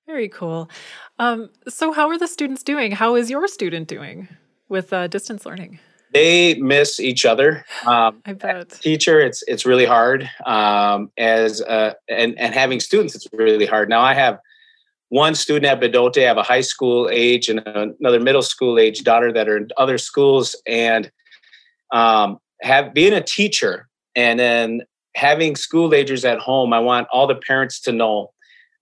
Very 0.08 0.30
cool. 0.30 0.70
Um, 1.18 1.50
so, 1.68 1.92
how 1.92 2.08
are 2.08 2.18
the 2.18 2.28
students 2.28 2.62
doing? 2.62 2.92
How 2.92 3.16
is 3.16 3.30
your 3.30 3.46
student 3.48 3.88
doing 3.88 4.28
with 4.68 4.92
uh, 4.92 5.08
distance 5.08 5.44
learning? 5.44 5.80
They 6.14 6.54
miss 6.54 7.00
each 7.00 7.26
other. 7.26 7.64
Um, 7.84 8.22
I 8.24 8.32
bet. 8.32 8.70
teacher, 8.70 9.20
it's 9.20 9.42
it's 9.46 9.66
really 9.66 9.84
hard. 9.84 10.28
Um, 10.46 11.10
as 11.18 11.60
uh, 11.62 11.94
and 12.08 12.38
and 12.38 12.54
having 12.54 12.80
students, 12.80 13.14
it's 13.14 13.26
really 13.32 13.66
hard. 13.66 13.88
Now 13.88 14.00
I 14.00 14.14
have 14.14 14.38
one 15.08 15.34
student 15.34 15.66
at 15.66 15.80
Bdote. 15.80 16.22
I 16.22 16.26
have 16.26 16.36
a 16.36 16.42
high 16.42 16.60
school 16.60 17.08
age 17.10 17.48
and 17.48 17.60
another 17.66 18.20
middle 18.20 18.42
school 18.42 18.78
age 18.78 19.02
daughter 19.02 19.32
that 19.32 19.48
are 19.48 19.56
in 19.56 19.68
other 19.76 19.98
schools. 19.98 20.54
And 20.66 21.10
um, 21.92 22.38
have 22.62 22.92
being 22.94 23.14
a 23.14 23.22
teacher 23.22 23.88
and 24.14 24.38
then 24.38 24.82
having 25.14 25.56
school 25.56 25.94
agers 25.94 26.24
at 26.24 26.38
home, 26.38 26.72
I 26.72 26.80
want 26.80 27.08
all 27.10 27.26
the 27.26 27.34
parents 27.34 27.80
to 27.80 27.92
know 27.92 28.32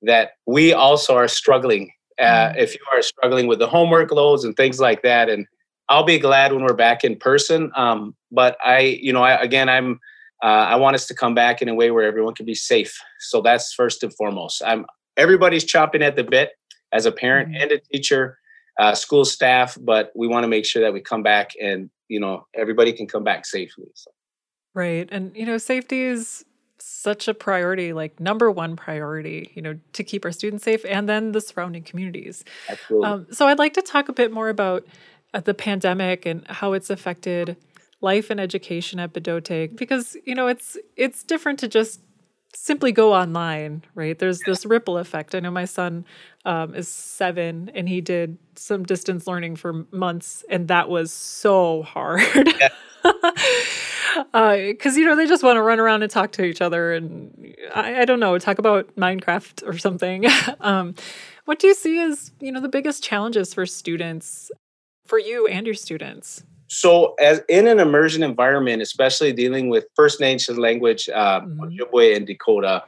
that 0.02 0.32
we 0.46 0.72
also 0.72 1.14
are 1.14 1.28
struggling. 1.28 1.92
Uh, 2.20 2.25
mm-hmm. 2.25 2.58
if 2.58 2.75
you 2.75 2.80
are 2.92 3.02
struggling 3.02 3.46
with 3.46 3.58
the 3.58 3.66
homework 3.66 4.11
loads 4.11 4.44
and 4.44 4.56
things 4.56 4.80
like 4.80 5.02
that, 5.02 5.28
and 5.28 5.46
I'll 5.88 6.04
be 6.04 6.18
glad 6.18 6.52
when 6.52 6.62
we're 6.62 6.75
back 6.75 7.04
in 7.04 7.16
person. 7.16 7.70
Um, 7.76 8.14
but 8.32 8.56
I, 8.64 8.80
you 8.80 9.12
know, 9.12 9.23
I, 9.23 9.40
again, 9.40 9.68
I'm. 9.68 10.00
Uh, 10.42 10.68
I 10.68 10.76
want 10.76 10.94
us 10.94 11.06
to 11.06 11.14
come 11.14 11.35
back 11.35 11.62
in 11.62 11.68
a 11.70 11.75
way 11.75 11.90
where 11.90 12.04
everyone 12.04 12.35
can 12.35 12.44
be 12.44 12.54
safe. 12.54 13.00
So 13.20 13.40
that's 13.40 13.73
first 13.73 14.02
and 14.02 14.12
foremost. 14.14 14.62
I'm 14.62 14.85
everybody's 15.16 15.64
chopping 15.64 16.02
at 16.02 16.14
the 16.14 16.25
bit 16.25 16.50
as 16.92 17.06
a 17.06 17.12
parent 17.12 17.52
mm-hmm. 17.52 17.62
and 17.62 17.73
a 17.73 17.78
teacher, 17.78 18.38
uh, 18.78 18.94
school 18.94 19.25
staff, 19.25 19.78
but 19.80 20.12
we 20.14 20.28
want 20.28 20.44
to 20.44 20.49
make 20.49 20.66
sure 20.66 20.82
that 20.82 20.92
we 20.92 21.00
come 21.00 21.23
back 21.23 21.52
and 21.61 21.90
you 22.08 22.20
know 22.20 22.46
everybody 22.54 22.92
can 22.92 23.06
come 23.06 23.25
back 23.25 23.46
safely. 23.46 23.87
So. 23.94 24.11
Right, 24.75 25.08
and 25.11 25.35
you 25.37 25.46
know 25.46 25.58
safety 25.58 26.02
is 26.02 26.44
such 26.78 27.28
a 27.28 27.35
priority, 27.35 27.92
like 27.92 28.21
number 28.21 28.50
one 28.50 28.76
priority, 28.76 29.50
you 29.54 29.62
know, 29.62 29.78
to 29.92 30.04
keep 30.04 30.25
our 30.25 30.33
students 30.33 30.64
safe 30.64 30.85
and 30.85 31.09
then 31.09 31.33
the 31.33 31.40
surrounding 31.40 31.83
communities. 31.83 32.45
Absolutely. 32.68 33.09
Um, 33.09 33.26
so 33.30 33.47
I'd 33.47 33.59
like 33.59 33.75
to 33.75 33.83
talk 33.83 34.09
a 34.09 34.12
bit 34.12 34.33
more 34.33 34.49
about 34.49 34.87
uh, 35.35 35.40
the 35.40 35.54
pandemic 35.54 36.26
and 36.26 36.47
how 36.47 36.73
it's 36.73 36.90
affected 36.90 37.56
life 38.00 38.30
and 38.30 38.40
education 38.40 39.00
at 39.00 39.12
Bdote 39.12 39.76
because 39.76 40.16
you 40.25 40.35
know 40.35 40.47
it's 40.47 40.76
it's 40.97 41.23
different 41.23 41.59
to 41.61 41.68
just 41.68 42.00
simply 42.54 42.90
go 42.90 43.12
online, 43.14 43.85
right? 43.95 44.18
There's 44.18 44.40
this 44.40 44.64
ripple 44.64 44.97
effect. 44.99 45.35
I 45.35 45.40
know 45.40 45.50
my 45.50 45.66
son 45.66 46.06
um, 46.45 46.75
is 46.75 46.88
seven 46.88 47.71
and 47.75 47.88
he 47.88 48.00
did 48.00 48.38
some 48.54 48.85
distance 48.85 49.26
learning 49.26 49.56
for 49.56 49.85
months, 49.90 50.45
and 50.49 50.68
that 50.68 50.88
was 50.88 51.12
so 51.12 51.83
hard. 51.83 52.23
Because, 54.32 54.94
uh, 54.96 54.98
you 54.98 55.04
know, 55.04 55.16
they 55.16 55.26
just 55.26 55.42
want 55.42 55.56
to 55.56 55.62
run 55.62 55.78
around 55.78 56.02
and 56.02 56.10
talk 56.10 56.32
to 56.32 56.44
each 56.44 56.60
other 56.60 56.92
and 56.92 57.54
I, 57.75 58.02
I 58.02 58.04
don't 58.04 58.20
know, 58.20 58.38
talk 58.38 58.58
about 58.58 58.94
Minecraft 58.96 59.66
or 59.66 59.78
something. 59.78 60.26
um, 60.60 60.94
what 61.44 61.58
do 61.58 61.66
you 61.66 61.75
see 61.75 62.00
as, 62.00 62.32
you 62.40 62.52
know, 62.52 62.60
the 62.60 62.68
biggest 62.68 63.02
challenges 63.02 63.54
for 63.54 63.66
students, 63.66 64.50
for 65.06 65.18
you 65.18 65.46
and 65.46 65.66
your 65.66 65.75
students? 65.75 66.42
so 66.68 67.14
as 67.20 67.40
in 67.48 67.66
an 67.66 67.78
immersion 67.78 68.22
environment 68.22 68.82
especially 68.82 69.32
dealing 69.32 69.68
with 69.68 69.86
first 69.94 70.20
nation 70.20 70.56
language 70.56 71.08
uh, 71.08 71.40
mm-hmm. 71.40 71.60
ojibwe 71.62 72.16
and 72.16 72.26
dakota 72.26 72.82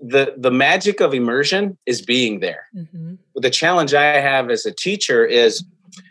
the 0.00 0.34
the 0.38 0.50
magic 0.50 1.00
of 1.00 1.12
immersion 1.12 1.76
is 1.86 2.00
being 2.00 2.40
there 2.40 2.66
mm-hmm. 2.74 3.14
the 3.36 3.50
challenge 3.50 3.92
i 3.92 4.18
have 4.18 4.50
as 4.50 4.64
a 4.64 4.72
teacher 4.72 5.24
is 5.24 5.64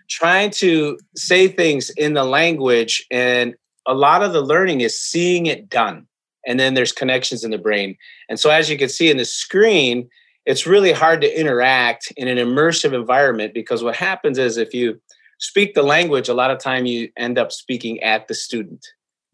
trying 0.09 0.49
to 0.49 0.97
say 1.15 1.47
things 1.47 1.89
in 1.91 2.13
the 2.13 2.23
language 2.23 3.05
and 3.11 3.55
a 3.85 3.93
lot 3.93 4.23
of 4.23 4.33
the 4.33 4.41
learning 4.41 4.81
is 4.81 4.99
seeing 4.99 5.45
it 5.45 5.69
done 5.69 6.05
and 6.47 6.59
then 6.59 6.73
there's 6.73 6.91
connections 6.91 7.43
in 7.43 7.51
the 7.51 7.57
brain 7.57 7.95
and 8.29 8.39
so 8.39 8.49
as 8.49 8.69
you 8.69 8.77
can 8.77 8.89
see 8.89 9.09
in 9.09 9.17
the 9.17 9.25
screen 9.25 10.09
it's 10.45 10.65
really 10.65 10.91
hard 10.91 11.21
to 11.21 11.39
interact 11.39 12.11
in 12.17 12.27
an 12.27 12.37
immersive 12.37 12.93
environment 12.93 13.53
because 13.53 13.83
what 13.83 13.95
happens 13.95 14.37
is 14.37 14.57
if 14.57 14.73
you 14.73 14.99
speak 15.39 15.73
the 15.73 15.83
language, 15.83 16.29
a 16.29 16.33
lot 16.33 16.51
of 16.51 16.59
time 16.59 16.85
you 16.85 17.09
end 17.17 17.37
up 17.37 17.51
speaking 17.51 18.01
at 18.01 18.27
the 18.27 18.33
student, 18.33 18.85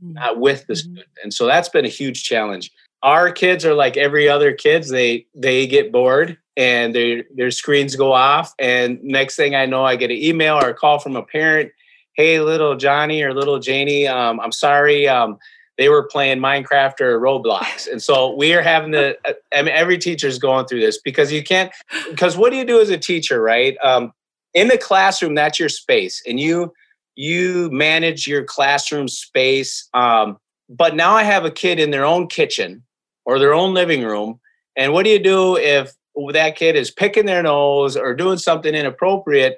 mm-hmm. 0.04 0.14
not 0.14 0.40
with 0.40 0.68
the 0.68 0.74
mm-hmm. 0.74 0.80
student. 0.80 1.08
And 1.24 1.34
so 1.34 1.46
that's 1.46 1.70
been 1.70 1.86
a 1.86 1.90
huge 1.90 2.24
challenge. 2.24 2.72
Our 3.04 3.32
kids 3.32 3.66
are 3.66 3.74
like 3.74 3.98
every 3.98 4.28
other 4.28 4.54
kids. 4.54 4.90
They 4.90 5.28
they 5.36 5.68
get 5.68 5.92
bored 5.92 6.38
and 6.58 6.96
their 6.96 7.24
their 7.36 7.52
screens 7.52 7.96
go 7.96 8.14
off. 8.14 8.54
And 8.60 9.04
next 9.04 9.36
thing 9.36 9.56
I 9.56 9.66
know, 9.66 9.84
I 9.84 9.96
get 9.96 10.12
an 10.12 10.18
email 10.18 10.56
or 10.56 10.70
a 10.70 10.74
call 10.74 11.00
from 11.00 11.16
a 11.16 11.24
parent 11.24 11.72
hey, 12.16 12.40
little 12.40 12.76
Johnny 12.76 13.22
or 13.22 13.34
little 13.34 13.60
Janie, 13.60 14.08
um, 14.08 14.40
I'm 14.40 14.52
sorry. 14.52 15.08
Um, 15.08 15.38
they 15.78 15.90
were 15.90 16.04
playing 16.04 16.40
Minecraft 16.40 17.02
or 17.02 17.20
Roblox. 17.20 17.88
And 17.92 18.02
so 18.02 18.34
we 18.34 18.54
are 18.54 18.62
having 18.62 18.94
to, 18.94 19.18
uh, 19.28 19.34
I 19.54 19.62
mean, 19.62 19.74
every 19.74 19.98
teacher's 19.98 20.40
going 20.40 20.66
through 20.66 20.80
this 20.80 21.00
because 21.00 21.32
you 21.32 21.44
can't, 21.44 21.72
because 22.10 22.38
what 22.38 22.52
do 22.52 22.58
you 22.58 22.66
do 22.66 22.80
as 22.80 22.90
a 22.90 22.98
teacher, 22.98 23.42
right? 23.42 23.78
Um, 23.84 24.14
in 24.54 24.70
the 24.70 24.78
classroom, 24.78 25.36
that's 25.36 25.60
your 25.60 25.70
space 25.70 26.24
and 26.26 26.40
you, 26.40 26.74
you 27.16 27.70
manage 27.72 28.26
your 28.26 28.44
classroom 28.44 29.10
space. 29.10 29.88
Um, 29.94 30.38
but 30.70 30.96
now 30.96 31.12
I 31.12 31.24
have 31.24 31.44
a 31.44 31.52
kid 31.52 31.80
in 31.80 31.92
their 31.92 32.06
own 32.06 32.28
kitchen 32.28 32.84
or 33.26 33.38
their 33.38 33.54
own 33.54 33.74
living 33.74 34.04
room. 34.04 34.40
And 34.78 34.94
what 34.94 35.04
do 35.04 35.12
you 35.12 35.20
do 35.20 35.58
if 35.58 35.94
that 36.34 36.56
kid 36.56 36.76
is 36.76 36.92
picking 36.92 37.26
their 37.26 37.44
nose 37.44 37.96
or 37.98 38.14
doing 38.14 38.38
something 38.38 38.74
inappropriate? 38.74 39.58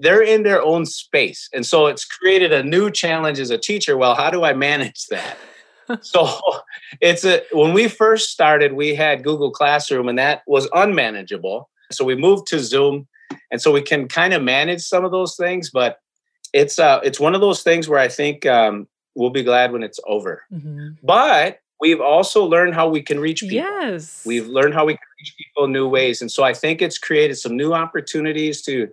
They're 0.00 0.22
in 0.22 0.42
their 0.42 0.62
own 0.62 0.84
space. 0.86 1.48
And 1.54 1.64
so 1.64 1.86
it's 1.86 2.04
created 2.04 2.52
a 2.52 2.62
new 2.62 2.90
challenge 2.90 3.38
as 3.38 3.50
a 3.50 3.58
teacher. 3.58 3.96
Well, 3.96 4.14
how 4.14 4.30
do 4.30 4.44
I 4.44 4.52
manage 4.52 5.06
that? 5.06 5.38
so 6.02 6.38
it's 7.00 7.24
a 7.24 7.42
when 7.52 7.72
we 7.72 7.88
first 7.88 8.30
started, 8.30 8.74
we 8.74 8.94
had 8.94 9.24
Google 9.24 9.50
Classroom 9.50 10.08
and 10.08 10.18
that 10.18 10.42
was 10.46 10.68
unmanageable. 10.74 11.70
So 11.90 12.04
we 12.04 12.14
moved 12.14 12.46
to 12.48 12.58
Zoom. 12.58 13.08
And 13.50 13.60
so 13.60 13.72
we 13.72 13.82
can 13.82 14.08
kind 14.08 14.34
of 14.34 14.42
manage 14.42 14.82
some 14.82 15.04
of 15.04 15.10
those 15.10 15.36
things, 15.36 15.70
but 15.70 15.98
it's 16.52 16.78
uh 16.78 17.00
it's 17.02 17.20
one 17.20 17.34
of 17.34 17.40
those 17.40 17.62
things 17.62 17.88
where 17.88 18.00
I 18.00 18.08
think 18.08 18.46
um 18.46 18.88
we'll 19.14 19.30
be 19.30 19.42
glad 19.42 19.72
when 19.72 19.82
it's 19.82 20.00
over. 20.06 20.42
Mm-hmm. 20.52 20.90
But 21.02 21.60
we've 21.80 22.00
also 22.00 22.44
learned 22.44 22.74
how 22.74 22.88
we 22.88 23.02
can 23.02 23.20
reach 23.20 23.40
people. 23.40 23.56
Yes. 23.56 24.22
We've 24.26 24.48
learned 24.48 24.74
how 24.74 24.84
we 24.84 24.94
can 24.94 25.06
reach 25.20 25.34
people 25.36 25.64
in 25.64 25.72
new 25.72 25.88
ways. 25.88 26.20
And 26.20 26.30
so 26.30 26.42
I 26.44 26.52
think 26.54 26.82
it's 26.82 26.98
created 26.98 27.36
some 27.36 27.56
new 27.56 27.72
opportunities 27.72 28.62
to 28.62 28.88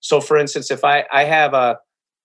so 0.00 0.20
for 0.20 0.36
instance, 0.36 0.70
if 0.70 0.84
I 0.84 1.04
I 1.12 1.24
have 1.24 1.54
a 1.54 1.78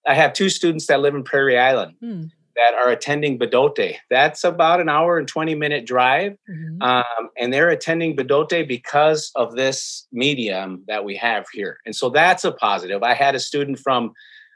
I 0.08 0.16
have 0.16 0.34
two 0.34 0.50
students 0.50 0.88
that 0.88 1.00
live 1.00 1.16
in 1.16 1.24
Prairie 1.24 1.58
Island. 1.58 1.96
Hmm 2.00 2.24
that 2.56 2.74
are 2.74 2.90
attending 2.90 3.40
Bdote. 3.40 3.96
That's 4.10 4.44
about 4.44 4.82
an 4.82 4.90
hour 4.90 5.18
and 5.18 5.28
20 5.28 5.56
minute 5.56 5.86
drive. 5.86 6.34
Mm-hmm. 6.50 6.82
Um, 6.82 7.30
and 7.38 7.54
they're 7.54 7.70
attending 7.70 8.16
Bdote 8.16 8.68
because 8.68 9.32
of 9.36 9.56
this 9.56 10.08
medium 10.12 10.84
that 10.88 11.06
we 11.06 11.16
have 11.18 11.46
here. 11.54 11.78
And 11.86 11.96
so 11.96 12.10
that's 12.10 12.44
a 12.44 12.52
positive. 12.52 13.04
I 13.04 13.14
had 13.14 13.36
a 13.36 13.40
student 13.40 13.80
from 13.80 14.14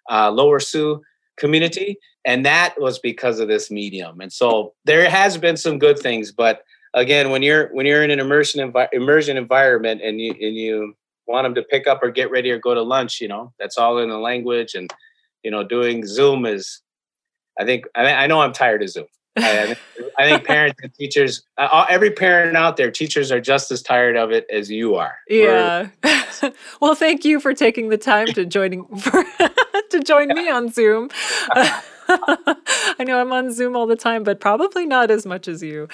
uh, 0.10 0.32
Lower 0.32 0.60
Sioux 0.60 1.02
community, 1.38 1.98
and 2.26 2.46
that 2.46 2.76
was 2.80 3.00
because 3.00 3.40
of 3.40 3.48
this 3.48 3.70
medium. 3.70 4.22
And 4.22 4.32
so 4.32 4.74
there 4.86 5.10
has 5.10 5.38
been 5.38 5.58
some 5.58 5.80
good 5.80 6.00
things, 6.00 6.32
but 6.32 6.64
again, 6.94 7.30
when 7.30 7.44
you're 7.44 7.68
when 7.74 7.86
you're 7.86 8.04
in 8.04 8.12
an 8.12 8.20
immersion 8.20 8.72
envi- 8.72 8.90
immersion 8.92 9.38
environment 9.38 10.02
and 10.04 10.20
you 10.20 10.32
and 10.32 10.56
you 10.56 10.96
want 11.28 11.46
them 11.46 11.56
to 11.56 11.64
pick 11.64 11.88
up 11.88 12.02
or 12.02 12.12
get 12.12 12.32
ready 12.32 12.52
or 12.52 12.58
go 12.58 12.74
to 12.74 12.82
lunch, 12.82 13.22
you 13.22 13.28
know, 13.28 13.54
that's 13.60 13.78
all 13.78 14.00
in 14.00 14.10
the 14.10 14.18
language 14.18 14.74
and 14.76 14.92
you 15.44 15.52
know, 15.52 15.64
doing 15.64 16.06
Zoom 16.06 16.46
is 16.46 16.82
I 17.60 17.66
think 17.66 17.86
I, 17.96 18.06
I 18.12 18.28
know 18.28 18.42
I'm 18.42 18.54
tired 18.54 18.82
of 18.82 18.90
Zoom. 18.90 19.06
I, 19.38 19.76
I 20.18 20.24
think 20.24 20.44
parents 20.48 20.80
and 20.82 20.94
teachers, 20.94 21.44
uh, 21.58 21.86
every 21.90 22.12
parent 22.12 22.56
out 22.56 22.78
there, 22.78 22.90
teachers 22.90 23.32
are 23.32 23.42
just 23.42 23.72
as 23.72 23.82
tired 23.82 24.16
of 24.16 24.32
it 24.32 24.46
as 24.52 24.72
you 24.72 24.96
are. 24.96 25.16
Yeah. 25.28 25.90
well, 26.82 26.96
thank 26.96 27.26
you 27.26 27.40
for 27.40 27.54
taking 27.54 27.90
the 27.90 27.98
time 27.98 28.28
to 28.28 28.46
joining 28.46 28.86
for, 28.98 29.24
to 29.98 30.04
join 30.04 30.30
me 30.30 30.50
on 30.50 30.70
Zoom. 30.70 31.10
I 32.08 33.04
know 33.06 33.20
I'm 33.20 33.34
on 33.34 33.52
Zoom 33.52 33.76
all 33.76 33.88
the 33.88 33.96
time, 33.96 34.24
but 34.24 34.40
probably 34.40 34.86
not 34.86 35.10
as 35.10 35.26
much 35.26 35.48
as 35.48 35.64
you. 35.64 35.88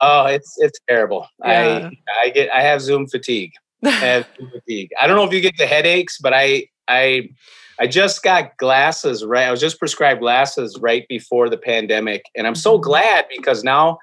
Oh, 0.00 0.26
it's 0.26 0.54
it's 0.58 0.78
terrible. 0.88 1.28
Yeah. 1.44 1.90
I 2.14 2.26
I 2.26 2.30
get 2.30 2.50
I 2.50 2.62
have 2.62 2.82
Zoom 2.82 3.06
fatigue. 3.06 3.52
I 3.84 3.90
have 3.90 4.28
Zoom 4.38 4.50
fatigue. 4.50 4.90
I 5.00 5.06
don't 5.06 5.16
know 5.16 5.24
if 5.24 5.32
you 5.32 5.40
get 5.40 5.56
the 5.56 5.66
headaches, 5.66 6.18
but 6.20 6.34
I 6.34 6.66
I 6.88 7.30
I 7.78 7.86
just 7.86 8.22
got 8.22 8.56
glasses 8.56 9.24
right. 9.24 9.46
I 9.46 9.50
was 9.50 9.60
just 9.60 9.78
prescribed 9.78 10.20
glasses 10.20 10.78
right 10.80 11.06
before 11.08 11.48
the 11.48 11.58
pandemic. 11.58 12.24
And 12.34 12.46
I'm 12.46 12.54
so 12.54 12.74
mm-hmm. 12.74 12.84
glad 12.84 13.26
because 13.34 13.64
now 13.64 13.98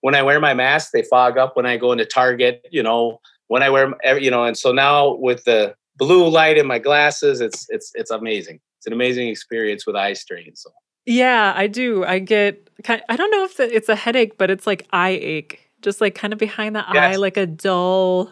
when 0.00 0.14
I 0.14 0.22
wear 0.22 0.40
my 0.40 0.54
mask, 0.54 0.90
they 0.92 1.02
fog 1.02 1.38
up 1.38 1.56
when 1.56 1.66
I 1.66 1.76
go 1.76 1.92
into 1.92 2.04
Target, 2.04 2.66
you 2.70 2.82
know, 2.82 3.20
when 3.48 3.62
I 3.62 3.70
wear, 3.70 3.94
you 4.18 4.30
know, 4.30 4.44
and 4.44 4.56
so 4.56 4.72
now 4.72 5.14
with 5.14 5.44
the 5.44 5.74
blue 5.96 6.28
light 6.28 6.58
in 6.58 6.66
my 6.66 6.78
glasses, 6.78 7.40
it's, 7.40 7.66
it's, 7.68 7.92
it's 7.94 8.10
amazing. 8.10 8.60
It's 8.84 8.88
an 8.88 8.92
amazing 8.92 9.28
experience 9.28 9.86
with 9.86 9.96
eye 9.96 10.12
strain. 10.12 10.54
So. 10.54 10.68
Yeah, 11.06 11.54
I 11.56 11.68
do. 11.68 12.04
I 12.04 12.18
get 12.18 12.68
kind 12.82 13.00
I 13.08 13.16
don't 13.16 13.30
know 13.30 13.44
if 13.44 13.58
it's 13.58 13.88
a 13.88 13.96
headache, 13.96 14.36
but 14.36 14.50
it's 14.50 14.66
like 14.66 14.86
eye 14.90 15.18
ache, 15.22 15.70
just 15.80 16.02
like 16.02 16.14
kind 16.14 16.34
of 16.34 16.38
behind 16.38 16.76
the 16.76 16.84
yes. 16.92 17.14
eye, 17.14 17.16
like 17.16 17.38
a 17.38 17.46
dull, 17.46 18.30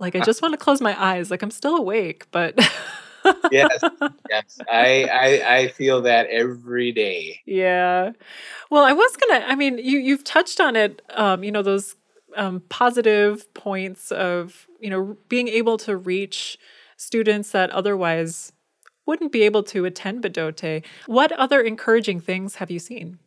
like 0.00 0.16
I 0.16 0.20
just 0.20 0.42
want 0.42 0.54
to 0.54 0.58
close 0.58 0.80
my 0.80 1.00
eyes. 1.00 1.30
Like 1.30 1.42
I'm 1.42 1.52
still 1.52 1.76
awake, 1.76 2.26
but 2.32 2.58
yes, 3.52 3.70
yes. 4.28 4.58
I, 4.68 5.04
I 5.04 5.56
I 5.56 5.68
feel 5.68 6.02
that 6.02 6.26
every 6.30 6.90
day. 6.90 7.38
Yeah. 7.46 8.10
Well, 8.72 8.82
I 8.82 8.92
was 8.92 9.16
gonna. 9.16 9.44
I 9.46 9.54
mean, 9.54 9.78
you 9.78 10.00
you've 10.00 10.24
touched 10.24 10.60
on 10.60 10.74
it. 10.74 11.00
Um, 11.10 11.44
you 11.44 11.52
know 11.52 11.62
those 11.62 11.94
um, 12.36 12.60
positive 12.70 13.54
points 13.54 14.10
of 14.10 14.66
you 14.80 14.90
know 14.90 15.16
being 15.28 15.46
able 15.46 15.78
to 15.78 15.96
reach 15.96 16.58
students 16.96 17.52
that 17.52 17.70
otherwise 17.70 18.52
wouldn't 19.06 19.32
be 19.32 19.42
able 19.42 19.62
to 19.64 19.84
attend 19.84 20.22
Bdote. 20.22 20.84
What 21.06 21.32
other 21.32 21.60
encouraging 21.60 22.20
things 22.20 22.56
have 22.56 22.70
you 22.70 22.78
seen? 22.78 23.18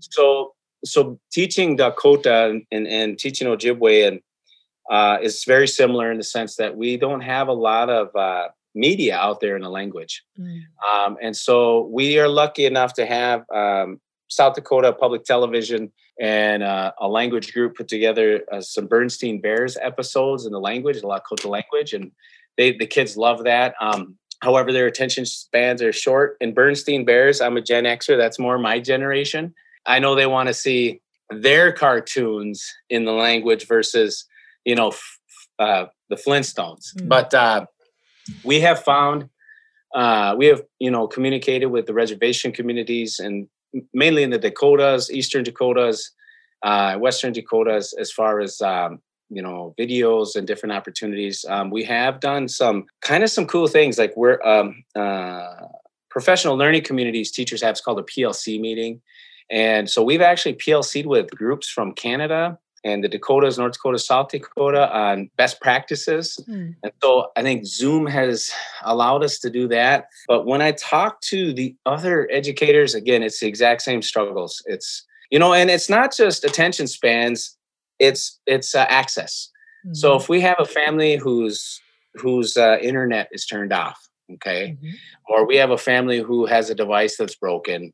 So 0.00 0.54
so 0.84 1.18
teaching 1.32 1.76
Dakota 1.76 2.60
and, 2.70 2.86
and 2.86 3.18
teaching 3.18 3.48
Ojibwe 3.48 4.06
and 4.06 4.20
uh, 4.90 5.18
is 5.22 5.44
very 5.44 5.66
similar 5.66 6.10
in 6.10 6.18
the 6.18 6.24
sense 6.24 6.56
that 6.56 6.76
we 6.76 6.96
don't 6.96 7.22
have 7.22 7.48
a 7.48 7.52
lot 7.52 7.88
of 7.88 8.14
uh, 8.14 8.48
media 8.74 9.16
out 9.16 9.40
there 9.40 9.56
in 9.56 9.62
the 9.62 9.70
language. 9.70 10.22
Mm. 10.38 10.60
Um, 10.86 11.16
and 11.22 11.36
so 11.36 11.88
we 11.90 12.18
are 12.18 12.28
lucky 12.28 12.66
enough 12.66 12.92
to 12.94 13.06
have 13.06 13.44
um, 13.50 14.00
South 14.28 14.54
Dakota 14.54 14.92
Public 14.92 15.24
Television 15.24 15.90
and 16.20 16.62
uh, 16.62 16.92
a 17.00 17.08
language 17.08 17.52
group 17.52 17.76
put 17.76 17.88
together 17.88 18.42
uh, 18.52 18.60
some 18.60 18.86
Berenstain 18.86 19.40
Bears 19.40 19.76
episodes 19.80 20.46
in 20.46 20.52
the 20.52 20.60
language, 20.60 21.00
the 21.00 21.08
Lakota 21.08 21.46
language, 21.46 21.92
and 21.92 22.12
they 22.56 22.76
the 22.76 22.86
kids 22.86 23.16
love 23.16 23.44
that. 23.44 23.74
Um, 23.80 24.16
however, 24.44 24.72
their 24.72 24.86
attention 24.86 25.24
spans 25.26 25.82
are 25.82 25.92
short. 25.92 26.36
And 26.40 26.54
Berenstain 26.54 27.06
Bears, 27.06 27.40
I'm 27.40 27.56
a 27.56 27.62
Gen 27.62 27.84
Xer. 27.84 28.16
That's 28.16 28.38
more 28.38 28.58
my 28.58 28.78
generation. 28.78 29.54
I 29.86 29.98
know 29.98 30.14
they 30.14 30.26
want 30.26 30.48
to 30.48 30.54
see 30.54 31.00
their 31.30 31.72
cartoons 31.72 32.70
in 32.90 33.04
the 33.04 33.12
language 33.12 33.66
versus, 33.66 34.26
you 34.64 34.74
know, 34.74 34.88
f- 34.88 35.18
uh, 35.58 35.86
the 36.10 36.16
Flintstones. 36.16 36.94
Mm. 36.98 37.08
But 37.08 37.32
uh, 37.34 37.66
we 38.44 38.60
have 38.60 38.82
found 38.82 39.28
uh, 39.94 40.34
we 40.36 40.46
have 40.46 40.62
you 40.80 40.90
know 40.90 41.06
communicated 41.06 41.66
with 41.66 41.86
the 41.86 41.94
reservation 41.94 42.52
communities 42.52 43.20
and 43.20 43.46
mainly 43.92 44.22
in 44.22 44.30
the 44.30 44.38
Dakotas, 44.38 45.10
Eastern 45.10 45.44
Dakotas, 45.44 46.10
uh, 46.62 46.96
Western 46.96 47.32
Dakotas, 47.32 47.94
as 47.98 48.10
far 48.10 48.40
as 48.40 48.60
um, 48.60 49.00
you 49.30 49.42
know 49.42 49.74
videos 49.78 50.36
and 50.36 50.46
different 50.46 50.72
opportunities. 50.72 51.44
Um, 51.48 51.70
we 51.70 51.84
have 51.84 52.20
done 52.20 52.48
some 52.48 52.86
kind 53.00 53.22
of 53.24 53.30
some 53.30 53.46
cool 53.46 53.66
things 53.66 53.98
like 53.98 54.16
we're 54.16 54.42
um, 54.44 54.84
uh, 54.94 55.66
professional 56.10 56.56
learning 56.56 56.82
communities. 56.82 57.30
Teachers 57.30 57.62
have 57.62 57.72
it's 57.72 57.80
called 57.80 57.98
a 57.98 58.02
PLC 58.02 58.60
meeting, 58.60 59.00
and 59.50 59.88
so 59.88 60.02
we've 60.02 60.22
actually 60.22 60.54
PLC'd 60.54 61.06
with 61.06 61.30
groups 61.30 61.68
from 61.68 61.92
Canada, 61.92 62.58
and 62.84 63.02
the 63.02 63.08
Dakotas, 63.08 63.58
North 63.58 63.72
Dakota, 63.72 63.98
South 63.98 64.28
Dakota 64.28 64.94
on 64.94 65.30
best 65.36 65.60
practices. 65.60 66.38
Mm. 66.48 66.76
And 66.82 66.92
so 67.02 67.30
I 67.34 67.42
think 67.42 67.64
Zoom 67.64 68.06
has 68.06 68.50
allowed 68.82 69.24
us 69.24 69.38
to 69.40 69.50
do 69.50 69.66
that. 69.68 70.06
But 70.28 70.46
when 70.46 70.60
I 70.60 70.72
talk 70.72 71.20
to 71.22 71.52
the 71.54 71.74
other 71.86 72.28
educators, 72.30 72.94
again, 72.94 73.22
it's 73.22 73.40
the 73.40 73.46
exact 73.46 73.82
same 73.82 74.02
struggles. 74.02 74.62
It's, 74.66 75.04
you 75.30 75.38
know, 75.38 75.54
and 75.54 75.70
it's 75.70 75.88
not 75.88 76.14
just 76.14 76.44
attention 76.44 76.86
spans, 76.86 77.56
it's 77.98 78.40
it's 78.46 78.74
uh, 78.74 78.86
access. 78.88 79.50
Mm-hmm. 79.86 79.94
So 79.94 80.16
if 80.16 80.28
we 80.28 80.40
have 80.40 80.56
a 80.58 80.64
family 80.64 81.16
whose 81.16 81.80
whose 82.14 82.56
uh, 82.56 82.78
internet 82.80 83.28
is 83.32 83.46
turned 83.46 83.72
off, 83.72 84.08
okay, 84.34 84.76
mm-hmm. 84.76 84.94
or 85.28 85.46
we 85.46 85.56
have 85.56 85.70
a 85.70 85.78
family 85.78 86.18
who 86.18 86.46
has 86.46 86.70
a 86.70 86.74
device 86.74 87.16
that's 87.16 87.34
broken, 87.34 87.92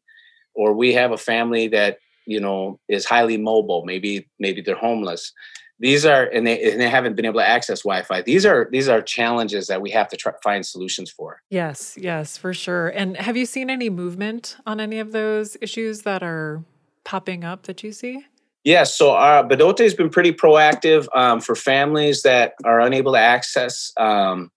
or 0.55 0.73
we 0.73 0.93
have 0.95 1.13
a 1.13 1.19
family 1.19 1.69
that 1.69 1.99
you 2.27 2.41
know 2.41 2.79
is 2.89 3.05
highly 3.05 3.37
mobile 3.37 3.85
maybe 3.85 4.29
maybe 4.39 4.61
they're 4.61 4.77
homeless 4.77 5.33
these 5.79 6.05
are 6.05 6.25
and 6.25 6.47
they, 6.47 6.71
and 6.71 6.81
they 6.81 6.89
haven't 6.89 7.17
been 7.17 7.25
able 7.25 7.41
to 7.41 7.49
access 7.49 7.83
wi-fi 7.83 8.23
these 8.23 8.45
are 8.45 8.69
these 8.71 8.89
are 8.89 9.01
challenges 9.03 9.67
that 9.67 9.81
we 9.81 9.91
have 9.91 10.09
to 10.09 10.17
try, 10.17 10.33
find 10.43 10.65
solutions 10.65 11.11
for 11.11 11.41
yes 11.51 11.97
yes 11.99 12.37
for 12.37 12.53
sure 12.53 12.89
and 12.89 13.17
have 13.17 13.37
you 13.37 13.47
seen 13.47 13.71
any 13.71 13.91
movement 13.91 14.57
on 14.67 14.81
any 14.81 14.99
of 14.99 15.13
those 15.13 15.57
issues 15.61 16.03
that 16.03 16.23
are 16.23 16.63
popping 17.05 17.43
up 17.43 17.65
that 17.65 17.83
you 17.83 17.93
see 17.93 18.25
Yes, 18.64 18.94
so 18.94 19.14
uh, 19.14 19.46
Bdote 19.46 19.79
has 19.79 19.94
been 19.94 20.11
pretty 20.11 20.33
proactive 20.33 21.09
um, 21.16 21.40
for 21.40 21.55
families 21.55 22.23
that 22.23 22.55
are 22.64 22.81
unable 22.81 23.12
to 23.12 23.18
access 23.18 23.92
um, 23.96 24.51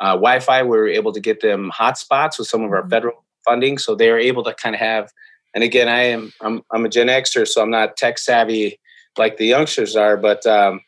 uh, 0.00 0.12
Wi-Fi. 0.12 0.64
We 0.64 0.76
are 0.76 0.88
able 0.88 1.12
to 1.12 1.20
get 1.20 1.40
them 1.40 1.70
hotspots 1.70 2.38
with 2.38 2.48
some 2.48 2.62
of 2.64 2.72
our 2.72 2.80
mm-hmm. 2.80 2.90
federal 2.90 3.24
funding, 3.44 3.78
so 3.78 3.94
they 3.94 4.10
are 4.10 4.18
able 4.18 4.42
to 4.44 4.54
kind 4.54 4.74
of 4.74 4.80
have 4.80 5.10
and 5.54 5.64
again, 5.64 5.88
I 5.88 6.02
am 6.02 6.32
I'm 6.42 6.62
I'm 6.72 6.84
a 6.84 6.88
Gen 6.88 7.06
Xer, 7.06 7.48
so 7.48 7.62
I'm 7.62 7.70
not 7.70 7.96
tech 7.96 8.18
savvy 8.18 8.78
like 9.16 9.38
the 9.38 9.46
youngsters 9.46 9.96
are, 9.96 10.16
but 10.16 10.44
um, 10.46 10.82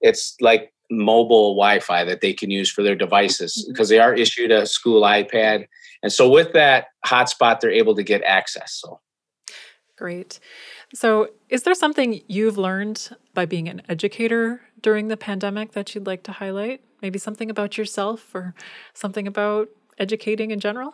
it's 0.00 0.34
like 0.40 0.72
mobile 0.90 1.54
Wi-Fi 1.54 2.04
that 2.04 2.22
they 2.22 2.32
can 2.32 2.50
use 2.50 2.70
for 2.70 2.82
their 2.82 2.96
devices 2.96 3.66
because 3.68 3.88
mm-hmm. 3.88 3.96
they 3.96 4.00
are 4.00 4.14
issued 4.14 4.50
a 4.50 4.66
school 4.66 5.02
iPad 5.02 5.66
and 6.02 6.12
so 6.12 6.28
with 6.28 6.52
that 6.52 6.86
hotspot, 7.04 7.60
they're 7.60 7.70
able 7.70 7.94
to 7.96 8.02
get 8.02 8.22
access. 8.22 8.72
So 8.74 9.00
great. 9.96 10.38
So, 10.94 11.28
is 11.50 11.64
there 11.64 11.74
something 11.74 12.22
you've 12.28 12.56
learned 12.56 13.10
by 13.34 13.44
being 13.44 13.68
an 13.68 13.82
educator 13.88 14.62
during 14.80 15.08
the 15.08 15.16
pandemic 15.16 15.72
that 15.72 15.94
you'd 15.94 16.06
like 16.06 16.22
to 16.24 16.32
highlight? 16.32 16.80
Maybe 17.02 17.18
something 17.18 17.50
about 17.50 17.76
yourself 17.76 18.34
or 18.34 18.54
something 18.94 19.26
about 19.26 19.68
educating 19.98 20.50
in 20.50 20.60
general? 20.60 20.92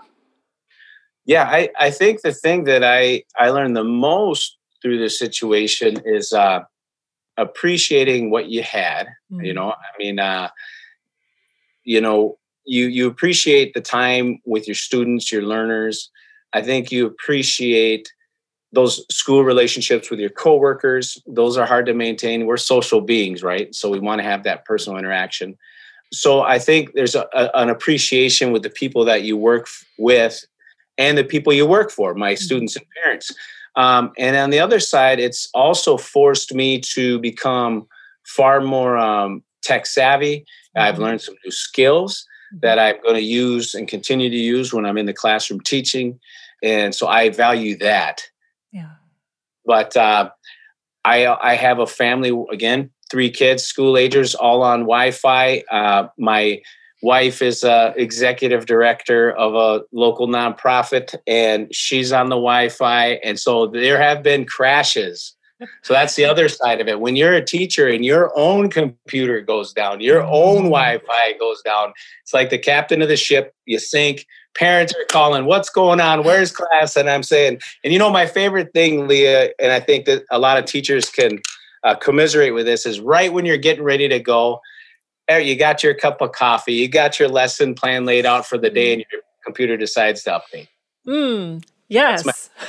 Yeah, 1.26 1.44
I, 1.44 1.70
I 1.78 1.90
think 1.90 2.22
the 2.22 2.33
thing 2.33 2.64
that 2.64 2.83
I, 2.85 3.22
I 3.38 3.50
learned 3.50 3.76
the 3.76 3.85
most 3.85 4.59
through 4.83 4.98
this 4.98 5.18
situation 5.18 6.02
is 6.04 6.33
uh, 6.33 6.61
appreciating 7.37 8.30
what 8.30 8.48
you 8.48 8.62
had. 8.62 9.07
Mm-hmm. 9.33 9.44
You 9.44 9.54
know, 9.54 9.70
I 9.70 9.98
mean, 9.98 10.18
uh, 10.18 10.50
you 11.85 12.00
know, 12.00 12.38
you 12.66 12.87
you 12.87 13.07
appreciate 13.07 13.74
the 13.74 13.80
time 13.80 14.40
with 14.44 14.66
your 14.66 14.74
students, 14.74 15.30
your 15.30 15.42
learners. 15.42 16.11
I 16.52 16.62
think 16.62 16.90
you 16.90 17.07
appreciate 17.07 18.12
those 18.74 19.04
school 19.14 19.44
relationships 19.44 20.10
with 20.10 20.20
your 20.20 20.30
coworkers. 20.30 21.18
Those 21.26 21.56
are 21.56 21.66
hard 21.66 21.87
to 21.87 21.94
maintain. 21.94 22.46
We're 22.46 22.56
social 22.56 23.00
beings, 23.00 23.42
right? 23.42 23.74
So 23.74 23.88
we 23.88 24.00
want 24.00 24.20
to 24.20 24.24
have 24.24 24.42
that 24.44 24.64
personal 24.64 24.98
interaction. 24.98 25.56
So 26.12 26.42
I 26.42 26.58
think 26.58 26.92
there's 26.94 27.14
a, 27.14 27.26
a, 27.34 27.50
an 27.54 27.70
appreciation 27.70 28.52
with 28.52 28.62
the 28.62 28.70
people 28.70 29.04
that 29.06 29.22
you 29.22 29.37
work 29.37 29.64
f- 29.64 29.84
with 29.98 30.44
and 30.98 31.18
the 31.18 31.24
people 31.24 31.52
you 31.52 31.66
work 31.66 31.90
for, 31.90 32.14
my 32.14 32.32
mm-hmm. 32.32 32.40
students 32.40 32.76
and 32.76 32.87
parents. 33.02 33.32
Um, 33.76 34.12
and 34.18 34.37
on 34.37 34.50
the 34.50 34.60
other 34.60 34.80
side, 34.80 35.18
it's 35.18 35.48
also 35.54 35.96
forced 35.96 36.54
me 36.54 36.80
to 36.94 37.18
become 37.18 37.87
far 38.24 38.60
more 38.60 38.96
um, 38.96 39.42
tech 39.62 39.87
savvy. 39.87 40.40
Mm-hmm. 40.40 40.80
I've 40.80 40.98
learned 40.98 41.22
some 41.22 41.34
new 41.44 41.50
skills 41.50 42.26
that 42.60 42.78
I'm 42.78 43.00
going 43.02 43.16
to 43.16 43.22
use 43.22 43.74
and 43.74 43.88
continue 43.88 44.30
to 44.30 44.37
use 44.37 44.72
when 44.72 44.87
I'm 44.87 44.98
in 44.98 45.06
the 45.06 45.12
classroom 45.12 45.60
teaching. 45.60 46.20
And 46.62 46.94
so 46.94 47.08
I 47.08 47.30
value 47.30 47.76
that. 47.78 48.22
Yeah. 48.74 48.90
But 49.64 49.96
uh, 49.96 50.30
I, 51.04 51.26
I 51.26 51.54
have 51.54 51.78
a 51.78 51.87
family, 51.87 52.32
again, 52.52 52.90
three 53.10 53.30
kids, 53.30 53.64
school 53.64 53.96
agers, 53.96 54.34
all 54.34 54.62
on 54.62 54.80
Wi 54.80 55.12
Fi. 55.12 55.62
Uh, 55.70 56.08
my 56.18 56.60
wife 57.04 57.42
is 57.42 57.62
a 57.62 57.92
executive 57.96 58.64
director 58.64 59.32
of 59.32 59.54
a 59.54 59.84
local 59.92 60.26
nonprofit 60.26 61.14
and 61.26 61.72
she's 61.72 62.12
on 62.12 62.30
the 62.30 62.37
wi-fi 62.37 63.20
and 63.22 63.38
so 63.38 63.66
there 63.66 64.00
have 64.00 64.22
been 64.22 64.46
crashes 64.46 65.37
so 65.82 65.92
that's 65.92 66.14
the 66.16 66.24
other 66.24 66.48
side 66.48 66.80
of 66.80 66.88
it 66.88 67.00
when 67.00 67.14
you're 67.14 67.34
a 67.34 67.44
teacher 67.44 67.87
and 67.87 68.06
your 68.06 68.32
own 68.38 68.70
computer 68.70 69.42
goes 69.42 69.70
down 69.74 70.00
your 70.00 70.22
own 70.22 70.62
mm. 70.62 70.70
wi-fi 70.70 71.34
goes 71.38 71.60
down 71.60 71.92
it's 72.22 72.32
like 72.32 72.48
the 72.48 72.58
captain 72.58 73.02
of 73.02 73.08
the 73.08 73.18
ship 73.18 73.54
you 73.66 73.78
sink 73.78 74.26
parents 74.54 74.94
are 74.94 75.04
calling 75.10 75.46
what's 75.46 75.68
going 75.68 76.00
on 76.00 76.24
where's 76.24 76.52
class 76.52 76.96
and 76.96 77.10
i'm 77.10 77.22
saying 77.22 77.58
and 77.82 77.92
you 77.92 77.98
know 77.98 78.10
my 78.10 78.26
favorite 78.26 78.72
thing 78.72 79.06
leah 79.08 79.50
and 79.58 79.72
i 79.72 79.80
think 79.80 80.04
that 80.06 80.24
a 80.30 80.38
lot 80.38 80.58
of 80.58 80.64
teachers 80.64 81.08
can 81.10 81.40
uh, 81.82 81.94
commiserate 81.94 82.54
with 82.54 82.64
this 82.64 82.86
is 82.86 83.00
right 83.00 83.32
when 83.32 83.44
you're 83.44 83.56
getting 83.56 83.84
ready 83.84 84.08
to 84.08 84.18
go 84.18 84.60
you 85.28 85.56
got 85.56 85.82
your 85.82 85.94
cup 85.94 86.20
of 86.20 86.32
coffee, 86.32 86.74
you 86.74 86.88
got 86.88 87.18
your 87.18 87.28
lesson 87.28 87.74
plan 87.74 88.04
laid 88.04 88.26
out 88.26 88.46
for 88.46 88.58
the 88.58 88.70
day, 88.70 88.92
and 88.92 89.04
your 89.10 89.22
computer 89.44 89.76
decides 89.76 90.22
to 90.24 90.30
update. 90.30 90.68
Mm, 91.06 91.64
yes. 91.88 92.24
That's 92.24 92.50
my, 92.50 92.66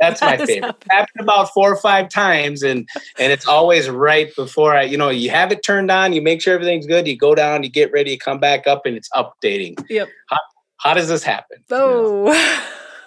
that's 0.00 0.20
that 0.20 0.40
my 0.40 0.46
favorite. 0.46 0.66
Happened. 0.66 0.90
happened 0.90 1.20
about 1.20 1.52
four 1.52 1.72
or 1.72 1.76
five 1.76 2.08
times, 2.08 2.62
and 2.62 2.88
and 3.18 3.32
it's 3.32 3.46
always 3.46 3.88
right 3.88 4.34
before 4.36 4.74
I, 4.74 4.82
you 4.82 4.96
know, 4.96 5.10
you 5.10 5.30
have 5.30 5.52
it 5.52 5.64
turned 5.64 5.90
on, 5.90 6.12
you 6.12 6.22
make 6.22 6.42
sure 6.42 6.54
everything's 6.54 6.86
good, 6.86 7.06
you 7.06 7.16
go 7.16 7.34
down, 7.34 7.62
you 7.62 7.70
get 7.70 7.92
ready, 7.92 8.12
you 8.12 8.18
come 8.18 8.38
back 8.38 8.66
up, 8.66 8.84
and 8.84 8.96
it's 8.96 9.08
updating. 9.14 9.82
Yep. 9.88 10.08
How, 10.28 10.38
how 10.84 10.94
does 10.94 11.08
this 11.08 11.24
happen? 11.24 11.58
Oh, 11.70 12.30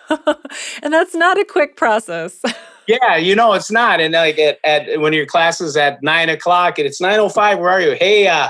and 0.81 0.91
that's 0.93 1.15
not 1.15 1.39
a 1.39 1.45
quick 1.45 1.77
process. 1.77 2.41
Yeah, 2.89 3.17
you 3.17 3.35
know 3.35 3.51
it's 3.51 3.69
not. 3.69 3.99
And 3.99 4.13
like 4.13 4.39
at, 4.39 4.59
at 4.63 5.01
when 5.01 5.11
your 5.11 5.25
class 5.25 5.59
is 5.59 5.75
at 5.75 6.01
nine 6.01 6.29
o'clock 6.29 6.79
and 6.79 6.87
it's 6.87 7.01
nine 7.01 7.19
oh 7.19 7.27
five, 7.27 7.59
where 7.59 7.69
are 7.69 7.81
you? 7.81 7.97
Hey, 7.99 8.29
uh, 8.29 8.49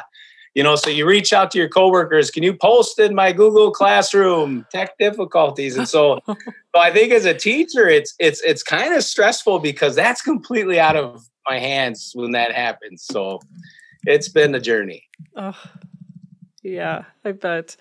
you 0.53 0.61
know, 0.61 0.75
so 0.75 0.91
you 0.91 1.07
reach 1.07 1.33
out 1.33 1.49
to 1.51 1.57
your 1.57 1.67
coworkers. 1.67 2.29
Can 2.29 2.43
you 2.43 2.55
post 2.55 2.99
in 2.99 3.15
my 3.15 3.31
Google 3.31 3.71
Classroom 3.71 4.63
tech 4.71 4.95
difficulties? 4.99 5.75
And 5.75 5.89
so, 5.89 6.19
so 6.27 6.35
I 6.75 6.91
think 6.91 7.13
as 7.13 7.25
a 7.25 7.33
teacher, 7.33 7.87
it's 7.87 8.13
it's 8.19 8.39
it's 8.41 8.61
kind 8.61 8.93
of 8.93 9.03
stressful 9.03 9.57
because 9.57 9.95
that's 9.95 10.21
completely 10.21 10.79
out 10.79 10.95
of 10.95 11.27
my 11.49 11.57
hands 11.57 12.11
when 12.13 12.31
that 12.33 12.51
happens. 12.51 13.05
So 13.09 13.39
it's 14.03 14.29
been 14.29 14.53
a 14.53 14.59
journey. 14.59 15.03
Oh, 15.35 15.59
yeah, 16.63 17.05
I 17.23 17.31
bet. 17.31 17.75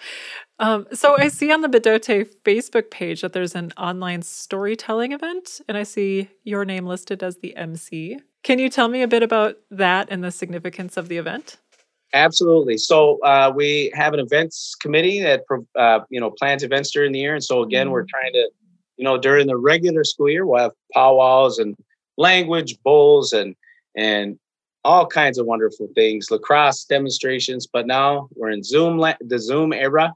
Um, 0.58 0.86
so 0.92 1.16
I 1.16 1.28
see 1.28 1.50
on 1.50 1.62
the 1.62 1.68
Bdote 1.68 2.28
Facebook 2.44 2.90
page 2.90 3.22
that 3.22 3.32
there's 3.32 3.54
an 3.54 3.72
online 3.76 4.22
storytelling 4.22 5.12
event, 5.12 5.60
and 5.68 5.76
I 5.76 5.82
see 5.82 6.30
your 6.44 6.64
name 6.64 6.86
listed 6.86 7.22
as 7.22 7.38
the 7.38 7.56
MC. 7.56 8.18
Can 8.42 8.58
you 8.58 8.68
tell 8.68 8.88
me 8.88 9.02
a 9.02 9.08
bit 9.08 9.22
about 9.22 9.56
that 9.70 10.08
and 10.10 10.22
the 10.22 10.30
significance 10.30 10.96
of 10.96 11.08
the 11.08 11.16
event? 11.16 11.58
Absolutely. 12.12 12.78
So 12.78 13.18
uh, 13.22 13.52
we 13.54 13.90
have 13.94 14.14
an 14.14 14.20
events 14.20 14.74
committee 14.80 15.20
that 15.20 15.42
uh, 15.76 16.00
you 16.08 16.20
know 16.20 16.30
plans 16.30 16.62
events 16.62 16.90
during 16.90 17.12
the 17.12 17.18
year, 17.18 17.34
and 17.34 17.44
so 17.44 17.62
again, 17.62 17.86
mm-hmm. 17.86 17.92
we're 17.92 18.06
trying 18.08 18.32
to, 18.32 18.50
you 18.96 19.04
know, 19.04 19.18
during 19.18 19.46
the 19.46 19.56
regular 19.56 20.04
school 20.04 20.30
year, 20.30 20.46
we'll 20.46 20.60
have 20.60 20.72
powwows 20.94 21.58
and 21.58 21.74
language 22.16 22.78
bowls 22.84 23.32
and 23.32 23.56
and 23.96 24.38
all 24.86 25.06
kinds 25.06 25.38
of 25.38 25.46
wonderful 25.46 25.88
things, 25.94 26.30
lacrosse 26.30 26.84
demonstrations. 26.84 27.66
But 27.66 27.86
now 27.86 28.28
we're 28.36 28.50
in 28.50 28.62
Zoom, 28.62 29.04
the 29.20 29.38
Zoom 29.38 29.72
era, 29.72 30.14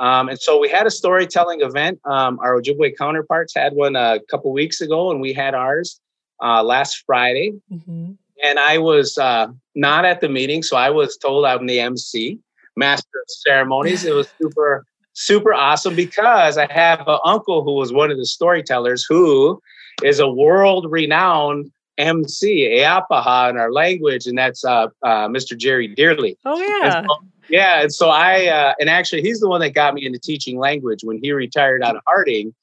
um, 0.00 0.30
and 0.30 0.40
so 0.40 0.58
we 0.58 0.68
had 0.68 0.86
a 0.86 0.90
storytelling 0.90 1.60
event. 1.60 2.00
Um, 2.06 2.38
our 2.40 2.58
Ojibwe 2.58 2.96
counterparts 2.96 3.54
had 3.54 3.74
one 3.74 3.96
a 3.96 4.18
couple 4.30 4.50
weeks 4.52 4.80
ago, 4.80 5.10
and 5.10 5.20
we 5.20 5.34
had 5.34 5.54
ours 5.54 6.00
uh, 6.42 6.62
last 6.62 7.04
Friday. 7.06 7.52
Mm-hmm. 7.70 8.12
And 8.42 8.58
I 8.58 8.78
was 8.78 9.18
uh, 9.18 9.48
not 9.74 10.06
at 10.06 10.22
the 10.22 10.28
meeting, 10.30 10.62
so 10.62 10.78
I 10.78 10.88
was 10.88 11.18
told 11.18 11.44
I'm 11.44 11.66
the 11.66 11.80
MC, 11.80 12.38
master 12.76 13.18
of 13.18 13.28
ceremonies. 13.28 14.06
It 14.06 14.14
was 14.14 14.28
super, 14.40 14.86
super 15.12 15.52
awesome 15.52 15.94
because 15.94 16.56
I 16.56 16.72
have 16.72 17.06
an 17.06 17.18
uncle 17.26 17.62
who 17.62 17.74
was 17.74 17.92
one 17.92 18.10
of 18.10 18.16
the 18.16 18.24
storytellers 18.24 19.04
who 19.06 19.60
is 20.02 20.18
a 20.18 20.30
world 20.30 20.86
renowned 20.88 21.70
MC, 22.00 22.68
Eapaha 22.80 23.50
in 23.50 23.56
our 23.56 23.72
language, 23.72 24.26
and 24.26 24.36
that's 24.36 24.64
uh, 24.64 24.88
uh, 25.02 25.28
Mr. 25.28 25.56
Jerry 25.56 25.88
Dearly. 25.88 26.36
Oh, 26.44 26.60
yeah. 26.60 27.02
So, 27.02 27.16
yeah. 27.48 27.82
And 27.82 27.92
so 27.92 28.08
I, 28.08 28.46
uh, 28.46 28.74
and 28.80 28.88
actually, 28.88 29.22
he's 29.22 29.40
the 29.40 29.48
one 29.48 29.60
that 29.60 29.70
got 29.70 29.94
me 29.94 30.06
into 30.06 30.18
teaching 30.18 30.58
language 30.58 31.00
when 31.02 31.18
he 31.22 31.32
retired 31.32 31.82
out 31.82 31.96
of 31.96 32.02
Harding. 32.06 32.54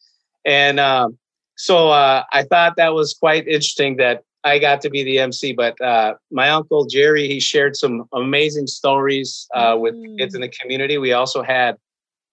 And 0.45 0.79
um, 0.79 1.17
so 1.55 1.89
uh, 1.89 2.23
I 2.31 2.43
thought 2.43 2.75
that 2.77 2.93
was 2.93 3.13
quite 3.13 3.47
interesting 3.47 3.97
that 3.97 4.23
I 4.43 4.59
got 4.59 4.81
to 4.81 4.89
be 4.89 5.03
the 5.03 5.19
MC. 5.19 5.53
But 5.53 5.79
uh, 5.81 6.15
my 6.31 6.49
uncle 6.49 6.85
Jerry, 6.85 7.27
he 7.27 7.39
shared 7.39 7.75
some 7.75 8.05
amazing 8.13 8.67
stories 8.67 9.47
uh, 9.53 9.75
with 9.79 9.95
mm. 9.95 10.17
kids 10.17 10.35
in 10.35 10.41
the 10.41 10.49
community. 10.49 10.97
We 10.97 11.13
also 11.13 11.43
had 11.43 11.75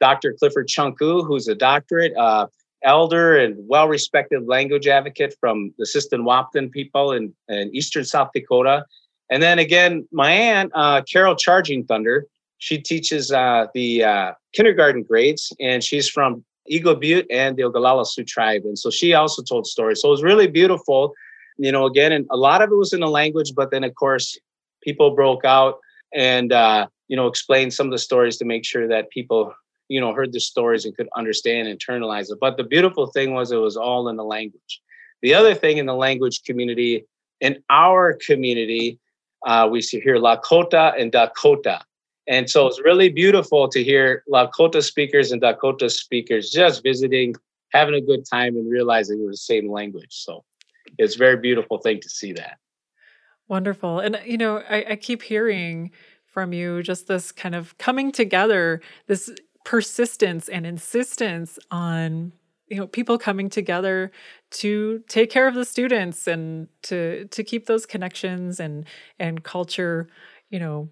Dr. 0.01 0.35
Clifford 0.39 0.69
Canku, 0.69 1.27
who's 1.27 1.49
a 1.49 1.55
doctorate 1.55 2.15
uh, 2.17 2.47
elder 2.85 3.37
and 3.37 3.57
well 3.67 3.89
respected 3.89 4.47
language 4.47 4.87
advocate 4.87 5.35
from 5.41 5.75
the 5.79 5.87
Wahpeton 5.87 6.71
people 6.71 7.13
in, 7.13 7.33
in 7.49 7.75
eastern 7.75 8.05
South 8.05 8.31
Dakota. 8.35 8.85
And 9.31 9.43
then 9.43 9.59
again, 9.59 10.07
my 10.13 10.31
aunt, 10.31 10.71
uh, 10.75 11.03
Carol 11.11 11.35
Charging 11.35 11.85
Thunder, 11.85 12.27
she 12.59 12.79
teaches 12.79 13.33
uh, 13.33 13.67
the 13.75 14.05
uh, 14.05 14.33
kindergarten 14.53 15.03
grades, 15.03 15.53
and 15.61 15.83
she's 15.83 16.09
from 16.09 16.45
Eagle 16.67 16.95
Butte 16.95 17.27
and 17.31 17.57
the 17.57 17.63
Oglala 17.63 18.07
Sioux 18.07 18.25
tribe. 18.25 18.63
And 18.65 18.79
so 18.79 18.91
she 18.91 19.15
also 19.15 19.43
told 19.43 19.67
stories. 19.67 20.01
So 20.01 20.09
it 20.09 20.13
was 20.13 20.23
really 20.23 20.47
beautiful, 20.47 21.15
you 21.59 21.73
know, 21.73 21.87
again, 21.87 22.13
and 22.13 22.27
a 22.31 22.37
lot 22.37 22.63
of 22.63 22.71
it 22.71 22.77
was 22.77 22.93
in 22.93 23.01
the 23.01 23.09
language, 23.09 23.53
but 23.55 23.71
then, 23.71 23.85
of 23.85 23.95
course, 23.95 24.39
people 24.83 25.15
broke 25.15 25.45
out 25.45 25.79
and, 26.15 26.53
uh, 26.53 26.87
you 27.09 27.17
know, 27.17 27.27
explained 27.27 27.73
some 27.75 27.87
of 27.87 27.93
the 27.93 27.99
stories 27.99 28.37
to 28.39 28.45
make 28.45 28.65
sure 28.65 28.89
that 28.89 29.11
people 29.11 29.53
you 29.89 30.01
know 30.01 30.15
heard 30.15 30.33
the 30.33 30.41
stories 30.41 30.85
and 30.85 30.97
could 30.97 31.09
understand 31.17 31.69
internalize 31.69 32.31
it. 32.31 32.39
But 32.41 32.57
the 32.57 32.65
beautiful 32.65 33.07
thing 33.09 33.35
was 33.35 33.53
it 33.53 33.57
was 33.57 33.77
all 33.77 34.09
in 34.09 34.17
the 34.17 34.25
language. 34.25 34.81
The 35.23 35.35
other 35.35 35.55
thing 35.55 35.79
in 35.79 35.87
the 35.87 35.95
language 35.95 36.43
community 36.45 37.05
in 37.41 37.63
our 37.71 38.19
community 38.27 38.99
uh, 39.45 39.69
we 39.71 39.81
here 39.81 40.17
lakota 40.17 40.99
and 41.01 41.13
dakota. 41.13 41.81
And 42.27 42.49
so 42.49 42.67
it's 42.67 42.81
really 42.81 43.11
beautiful 43.11 43.69
to 43.69 43.85
hear 43.85 44.25
lakota 44.33 44.83
speakers 44.83 45.31
and 45.31 45.41
dakota 45.41 45.91
speakers 45.91 46.51
just 46.51 46.83
visiting 46.83 47.35
having 47.73 47.95
a 47.95 48.01
good 48.01 48.25
time 48.25 48.57
and 48.57 48.71
realizing 48.71 49.21
it 49.21 49.27
was 49.27 49.41
the 49.41 49.55
same 49.55 49.71
language. 49.71 50.09
So 50.11 50.45
it's 50.97 51.17
a 51.17 51.19
very 51.19 51.37
beautiful 51.37 51.79
thing 51.79 52.01
to 52.01 52.09
see 52.09 52.33
that. 52.33 52.59
Wonderful. 53.49 54.01
And 54.01 54.21
you 54.25 54.39
know 54.39 54.63
I, 54.69 54.85
I 54.91 54.97
keep 54.97 55.23
hearing 55.23 55.91
from 56.25 56.53
you 56.53 56.83
just 56.83 57.07
this 57.07 57.31
kind 57.31 57.55
of 57.55 57.77
coming 57.79 58.11
together 58.11 58.81
this 59.07 59.31
persistence 59.65 60.49
and 60.49 60.67
insistence 60.67 61.59
on 61.71 62.33
you 62.69 62.77
know 62.77 62.87
people 62.87 63.19
coming 63.19 63.49
together 63.49 64.11
to 64.51 65.03
take 65.09 65.31
care 65.31 65.47
of 65.47 65.55
the 65.55 65.65
students 65.65 66.27
and 66.27 66.69
to 66.83 67.27
to 67.27 67.43
keep 67.43 67.67
those 67.67 67.87
connections 67.87 68.61
and 68.61 68.87
and 69.19 69.43
culture 69.43 70.09
you 70.51 70.59
know 70.59 70.89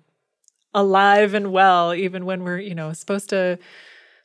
alive 0.74 1.34
and 1.34 1.52
well 1.52 1.94
even 1.94 2.24
when 2.24 2.44
we're 2.44 2.58
you 2.58 2.74
know 2.74 2.92
supposed 2.92 3.28
to 3.30 3.58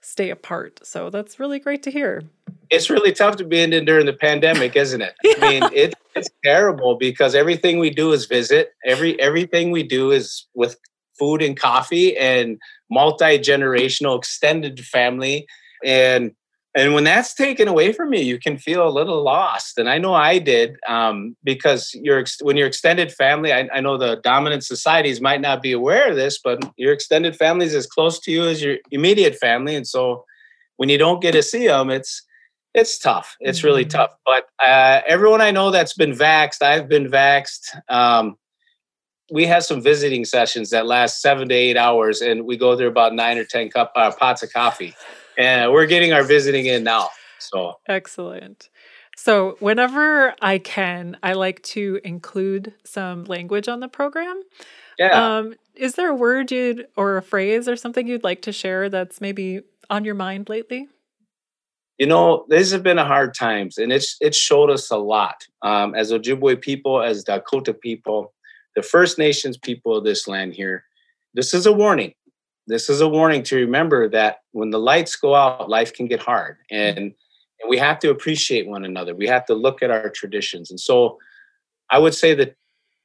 stay 0.01 0.29
apart. 0.29 0.79
So 0.83 1.10
that's 1.10 1.39
really 1.39 1.60
great 1.60 1.83
to 1.83 1.91
hear. 1.91 2.23
It's 2.69 2.89
really 2.89 3.12
tough 3.12 3.36
to 3.38 3.43
be 3.43 3.62
in 3.62 3.71
during 3.86 4.05
the 4.05 4.13
pandemic, 4.13 4.75
isn't 4.75 5.01
it? 5.01 5.15
yeah. 5.23 5.33
I 5.41 5.49
mean, 5.49 5.63
it, 5.73 5.93
it's 6.15 6.29
terrible 6.43 6.95
because 6.97 7.36
everything 7.36 7.79
we 7.79 7.89
do 7.89 8.13
is 8.13 8.25
visit. 8.25 8.73
Every 8.86 9.19
everything 9.19 9.71
we 9.71 9.83
do 9.83 10.12
is 10.12 10.47
with 10.55 10.77
food 11.17 11.41
and 11.41 11.58
coffee 11.58 12.17
and 12.17 12.60
multi 12.89 13.39
generational 13.39 14.17
extended 14.17 14.86
family. 14.86 15.47
And 15.84 16.32
and 16.77 16.93
when 16.93 17.03
that's 17.03 17.34
taken 17.34 17.67
away 17.67 17.91
from 17.91 18.13
you 18.13 18.19
you 18.19 18.39
can 18.39 18.58
feel 18.58 18.88
a 18.88 18.89
little 18.89 19.23
lost 19.23 19.77
and 19.77 19.89
i 19.89 19.97
know 19.97 20.13
i 20.13 20.38
did 20.38 20.77
um, 20.88 21.36
because 21.43 21.91
your 21.95 22.23
when 22.41 22.56
your 22.56 22.67
extended 22.67 23.12
family 23.12 23.51
I, 23.51 23.67
I, 23.73 23.82
know 23.82 23.97
the 23.97 24.17
dominant 24.23 24.63
societies 24.63 25.19
might 25.19 25.41
not 25.41 25.62
be 25.62 25.71
aware 25.71 26.10
of 26.10 26.15
this 26.15 26.39
but 26.39 26.63
your 26.77 26.93
extended 26.93 27.36
family 27.36 27.65
is 27.65 27.75
as 27.75 27.88
close 27.88 28.19
to 28.19 28.32
you 28.32 28.43
as 28.43 28.62
your 28.62 28.77
immediate 28.91 29.36
family 29.36 29.75
and 29.75 29.88
so 29.88 30.23
when 30.77 30.89
you 30.89 30.97
don't 30.97 31.21
get 31.21 31.32
to 31.32 31.43
see 31.43 31.67
them 31.67 31.89
it's 31.89 32.23
it's 32.73 32.99
tough 32.99 33.36
it's 33.39 33.63
really 33.63 33.84
mm-hmm. 33.84 33.97
tough 33.97 34.13
but 34.25 34.45
uh, 34.63 35.01
everyone 35.08 35.41
i 35.41 35.51
know 35.51 35.71
that's 35.71 35.93
been 35.93 36.12
vaxxed 36.12 36.62
i've 36.62 36.88
been 36.88 37.08
vaxxed 37.08 37.75
um, 37.89 38.38
we 39.31 39.45
have 39.45 39.63
some 39.63 39.81
visiting 39.81 40.25
sessions 40.25 40.69
that 40.69 40.85
last 40.85 41.21
seven 41.21 41.49
to 41.49 41.55
eight 41.55 41.77
hours 41.77 42.21
and 42.21 42.45
we 42.45 42.57
go 42.57 42.77
through 42.77 42.87
about 42.87 43.13
nine 43.13 43.37
or 43.37 43.43
ten 43.43 43.69
cup 43.69 43.91
uh, 43.95 44.11
pots 44.11 44.43
of 44.43 44.51
coffee 44.53 44.95
and 45.37 45.71
we're 45.71 45.85
getting 45.85 46.13
our 46.13 46.23
visiting 46.23 46.65
in 46.65 46.83
now. 46.83 47.09
So 47.39 47.79
excellent. 47.87 48.69
So 49.15 49.57
whenever 49.59 50.35
I 50.41 50.59
can, 50.59 51.17
I 51.23 51.33
like 51.33 51.61
to 51.63 51.99
include 52.03 52.73
some 52.83 53.25
language 53.25 53.67
on 53.67 53.79
the 53.79 53.87
program. 53.87 54.41
Yeah. 54.99 55.37
Um, 55.37 55.55
is 55.75 55.95
there 55.95 56.09
a 56.09 56.15
word 56.15 56.51
you'd 56.51 56.87
or 56.95 57.17
a 57.17 57.21
phrase 57.21 57.67
or 57.67 57.75
something 57.75 58.07
you'd 58.07 58.23
like 58.23 58.43
to 58.43 58.51
share 58.51 58.89
that's 58.89 59.19
maybe 59.19 59.61
on 59.89 60.05
your 60.05 60.15
mind 60.15 60.49
lately? 60.49 60.87
You 61.97 62.05
know, 62.05 62.45
these 62.47 62.69
have 62.71 62.83
been 62.83 62.99
a 62.99 63.05
hard 63.05 63.33
times, 63.33 63.79
and 63.79 63.91
it's 63.91 64.17
it's 64.21 64.37
showed 64.37 64.69
us 64.69 64.91
a 64.91 64.97
lot 64.97 65.47
um, 65.63 65.95
as 65.95 66.11
Ojibwe 66.11 66.61
people, 66.61 67.01
as 67.01 67.23
Dakota 67.23 67.73
people, 67.73 68.33
the 68.77 68.83
First 68.83 69.17
Nations 69.17 69.57
people 69.57 69.97
of 69.97 70.05
this 70.05 70.27
land 70.27 70.53
here. 70.53 70.85
This 71.33 71.53
is 71.53 71.65
a 71.65 71.73
warning 71.73 72.13
this 72.67 72.89
is 72.89 72.99
a 72.99 73.07
warning 73.07 73.43
to 73.43 73.55
remember 73.55 74.09
that 74.09 74.39
when 74.51 74.69
the 74.69 74.79
lights 74.79 75.15
go 75.15 75.33
out, 75.33 75.69
life 75.69 75.93
can 75.93 76.05
get 76.05 76.19
hard. 76.19 76.57
And, 76.69 76.97
and 76.97 77.13
we 77.69 77.77
have 77.77 77.97
to 77.99 78.09
appreciate 78.09 78.67
one 78.67 78.83
another. 78.83 79.15
We 79.15 79.27
have 79.27 79.45
to 79.45 79.55
look 79.55 79.81
at 79.81 79.89
our 79.89 80.09
traditions. 80.09 80.69
And 80.69 80.79
so 80.79 81.17
I 81.89 81.97
would 81.97 82.13
say 82.13 82.35
that 82.35 82.55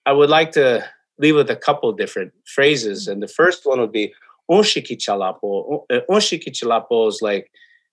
I 0.05 0.13
would 0.13 0.31
like 0.31 0.51
to 0.53 0.85
leave 1.19 1.37
with 1.37 1.49
a 1.49 1.57
couple 1.57 1.93
different 1.93 2.33
phrases. 2.45 3.07
And 3.07 3.23
the 3.23 3.29
first 3.29 3.65
one 3.65 3.79
would 3.79 3.93
be 3.93 4.13
Onshiki 4.51 4.97
Chalapo. 4.99 5.85
Onshiki 6.11 6.51
Chalapo 6.51 7.09
is 7.09 7.21
like 7.23 7.49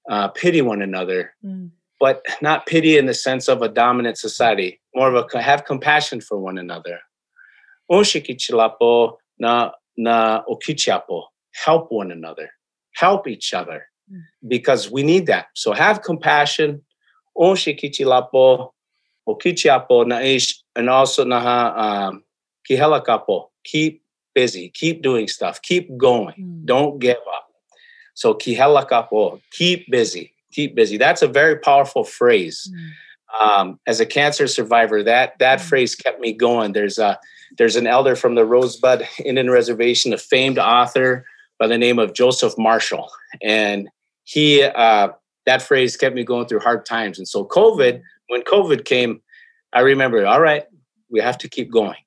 uh, 0.09 0.29
pity 0.29 0.63
one 0.63 0.81
another, 0.81 1.35
mm. 1.45 1.69
but 1.99 2.25
not 2.41 2.65
pity 2.65 2.97
in 2.97 3.05
the 3.05 3.13
sense 3.13 3.47
of 3.47 3.61
a 3.61 3.69
dominant 3.69 4.17
society, 4.17 4.81
more 4.95 5.13
of 5.13 5.29
a 5.31 5.41
have 5.41 5.65
compassion 5.65 6.19
for 6.19 6.39
one 6.39 6.57
another. 6.57 6.99
Onshiki 7.91 8.35
Chalapo 8.35 9.17
na 9.39 9.71
na 9.97 10.43
okichapo 10.49 11.23
help 11.65 11.91
one 11.91 12.11
another, 12.11 12.49
help 12.95 13.27
each 13.27 13.53
other, 13.53 13.85
mm. 14.11 14.21
because 14.47 14.89
we 14.89 15.03
need 15.03 15.27
that. 15.27 15.47
So 15.55 15.73
have 15.73 16.03
compassion, 16.03 16.81
o 17.35 17.53
shikichilapo, 17.53 18.71
o 19.27 19.35
kichiapo 19.35 20.05
naish, 20.05 20.53
and 20.75 20.89
also 20.89 21.25
naha 21.25 21.77
um, 21.77 22.23
kihelakapo. 22.69 23.47
Keep 23.63 24.01
busy, 24.33 24.69
keep 24.69 25.01
doing 25.01 25.27
stuff, 25.27 25.61
keep 25.61 25.95
going, 25.97 26.35
mm. 26.39 26.65
don't 26.65 26.99
give 26.99 27.17
up. 27.17 27.47
So 28.13 28.33
kihelakapo, 28.33 29.41
keep 29.51 29.89
busy, 29.91 30.33
keep 30.51 30.75
busy. 30.75 30.97
That's 30.97 31.21
a 31.21 31.27
very 31.27 31.57
powerful 31.57 32.03
phrase. 32.03 32.71
Mm. 32.73 32.89
Um, 33.39 33.79
as 33.85 33.99
a 33.99 34.07
cancer 34.07 34.47
survivor, 34.47 35.03
that 35.03 35.37
that 35.39 35.59
mm. 35.59 35.63
phrase 35.63 35.95
kept 35.95 36.19
me 36.19 36.33
going. 36.33 36.73
There's 36.73 36.97
a 36.97 37.19
there's 37.57 37.75
an 37.75 37.87
elder 37.87 38.15
from 38.15 38.35
the 38.35 38.45
Rosebud 38.45 39.07
Indian 39.25 39.49
Reservation, 39.49 40.13
a 40.13 40.17
famed 40.17 40.59
author 40.59 41.25
by 41.59 41.67
the 41.67 41.77
name 41.77 41.99
of 41.99 42.13
Joseph 42.13 42.57
Marshall. 42.57 43.09
And 43.41 43.89
he, 44.23 44.63
uh, 44.63 45.09
that 45.45 45.61
phrase 45.61 45.97
kept 45.97 46.15
me 46.15 46.23
going 46.23 46.47
through 46.47 46.59
hard 46.59 46.85
times. 46.85 47.17
And 47.17 47.27
so, 47.27 47.45
COVID, 47.45 48.01
when 48.27 48.41
COVID 48.43 48.85
came, 48.85 49.21
I 49.73 49.81
remember, 49.81 50.25
all 50.25 50.41
right, 50.41 50.63
we 51.09 51.19
have 51.19 51.37
to 51.39 51.49
keep 51.49 51.71
going. 51.71 51.97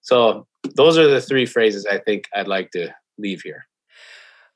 So, 0.00 0.46
those 0.76 0.96
are 0.96 1.08
the 1.08 1.20
three 1.20 1.46
phrases 1.46 1.86
I 1.86 1.98
think 1.98 2.28
I'd 2.34 2.46
like 2.46 2.70
to 2.70 2.94
leave 3.18 3.42
here. 3.42 3.66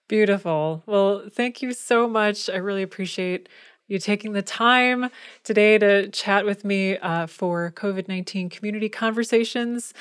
Beautiful. 0.09 0.85
Well, 0.87 1.25
thank 1.29 1.63
you 1.63 1.73
so 1.73 2.09
much. 2.09 2.49
I 2.49 2.57
really 2.57 2.83
appreciate 2.83 3.49
you 3.89 3.99
taking 3.99 4.33
the 4.33 4.43
time 4.43 5.11
today 5.43 5.79
to 5.79 6.09
chat 6.11 6.45
with 6.45 6.65
me 6.65 6.97
uh, 6.99 7.27
for 7.27 7.73
COVID 7.73 8.09
19 8.09 8.49
community 8.49 8.89
conversations. 8.89 9.93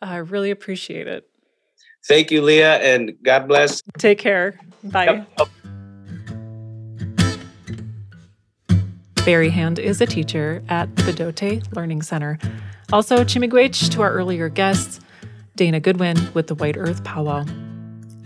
I 0.00 0.16
really 0.16 0.50
appreciate 0.50 1.06
it. 1.06 1.28
Thank 2.06 2.30
you, 2.30 2.42
Leah, 2.42 2.76
and 2.76 3.12
God 3.22 3.48
bless. 3.48 3.82
Take 3.98 4.18
care. 4.18 4.58
Bye. 4.84 5.26
Yep. 5.38 5.48
Barry 9.24 9.50
Hand 9.50 9.78
is 9.78 10.00
a 10.00 10.06
teacher 10.06 10.62
at 10.68 10.94
the 10.96 11.02
Bdote 11.02 11.76
Learning 11.76 12.00
Center. 12.00 12.38
Also, 12.92 13.16
Chi-miigwech 13.16 13.90
to 13.90 14.00
our 14.00 14.10
earlier 14.12 14.48
guests, 14.48 15.00
Dana 15.56 15.80
Goodwin 15.80 16.16
with 16.32 16.46
the 16.46 16.54
White 16.54 16.76
Earth 16.78 17.04
Powwow. 17.04 17.44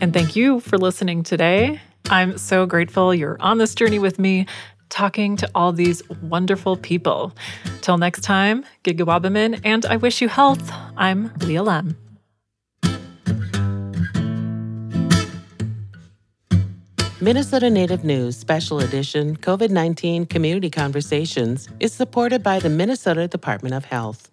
And 0.01 0.13
thank 0.13 0.37
you 0.37 0.61
for 0.61 0.79
listening 0.79 1.25
today. 1.25 1.81
I'm 2.11 2.39
so 2.39 2.67
grateful 2.67 3.15
you're 3.15 3.37
on 3.41 3.59
this 3.59 3.75
journey 3.75 3.99
with 3.99 4.19
me, 4.19 4.47
talking 4.93 5.37
to 5.39 5.51
all 5.55 5.73
these 5.73 6.03
wonderful 6.21 6.77
people. 6.77 7.33
Till 7.81 7.99
next 7.99 8.21
time, 8.21 8.65
Gigawabamin, 8.85 9.61
and 9.65 9.85
I 9.87 9.97
wish 9.97 10.21
you 10.21 10.29
health. 10.29 10.71
I'm 10.97 11.33
Leah 11.41 11.63
Lemm. 11.63 11.97
Minnesota 17.23 17.71
Native 17.71 18.05
News 18.05 18.37
Special 18.37 18.81
Edition 18.81 19.37
COVID 19.37 19.71
19 19.71 20.27
Community 20.27 20.69
Conversations 20.69 21.69
is 21.79 21.93
supported 21.93 22.43
by 22.43 22.59
the 22.59 22.69
Minnesota 22.69 23.29
Department 23.29 23.75
of 23.75 23.85
Health. 23.85 24.29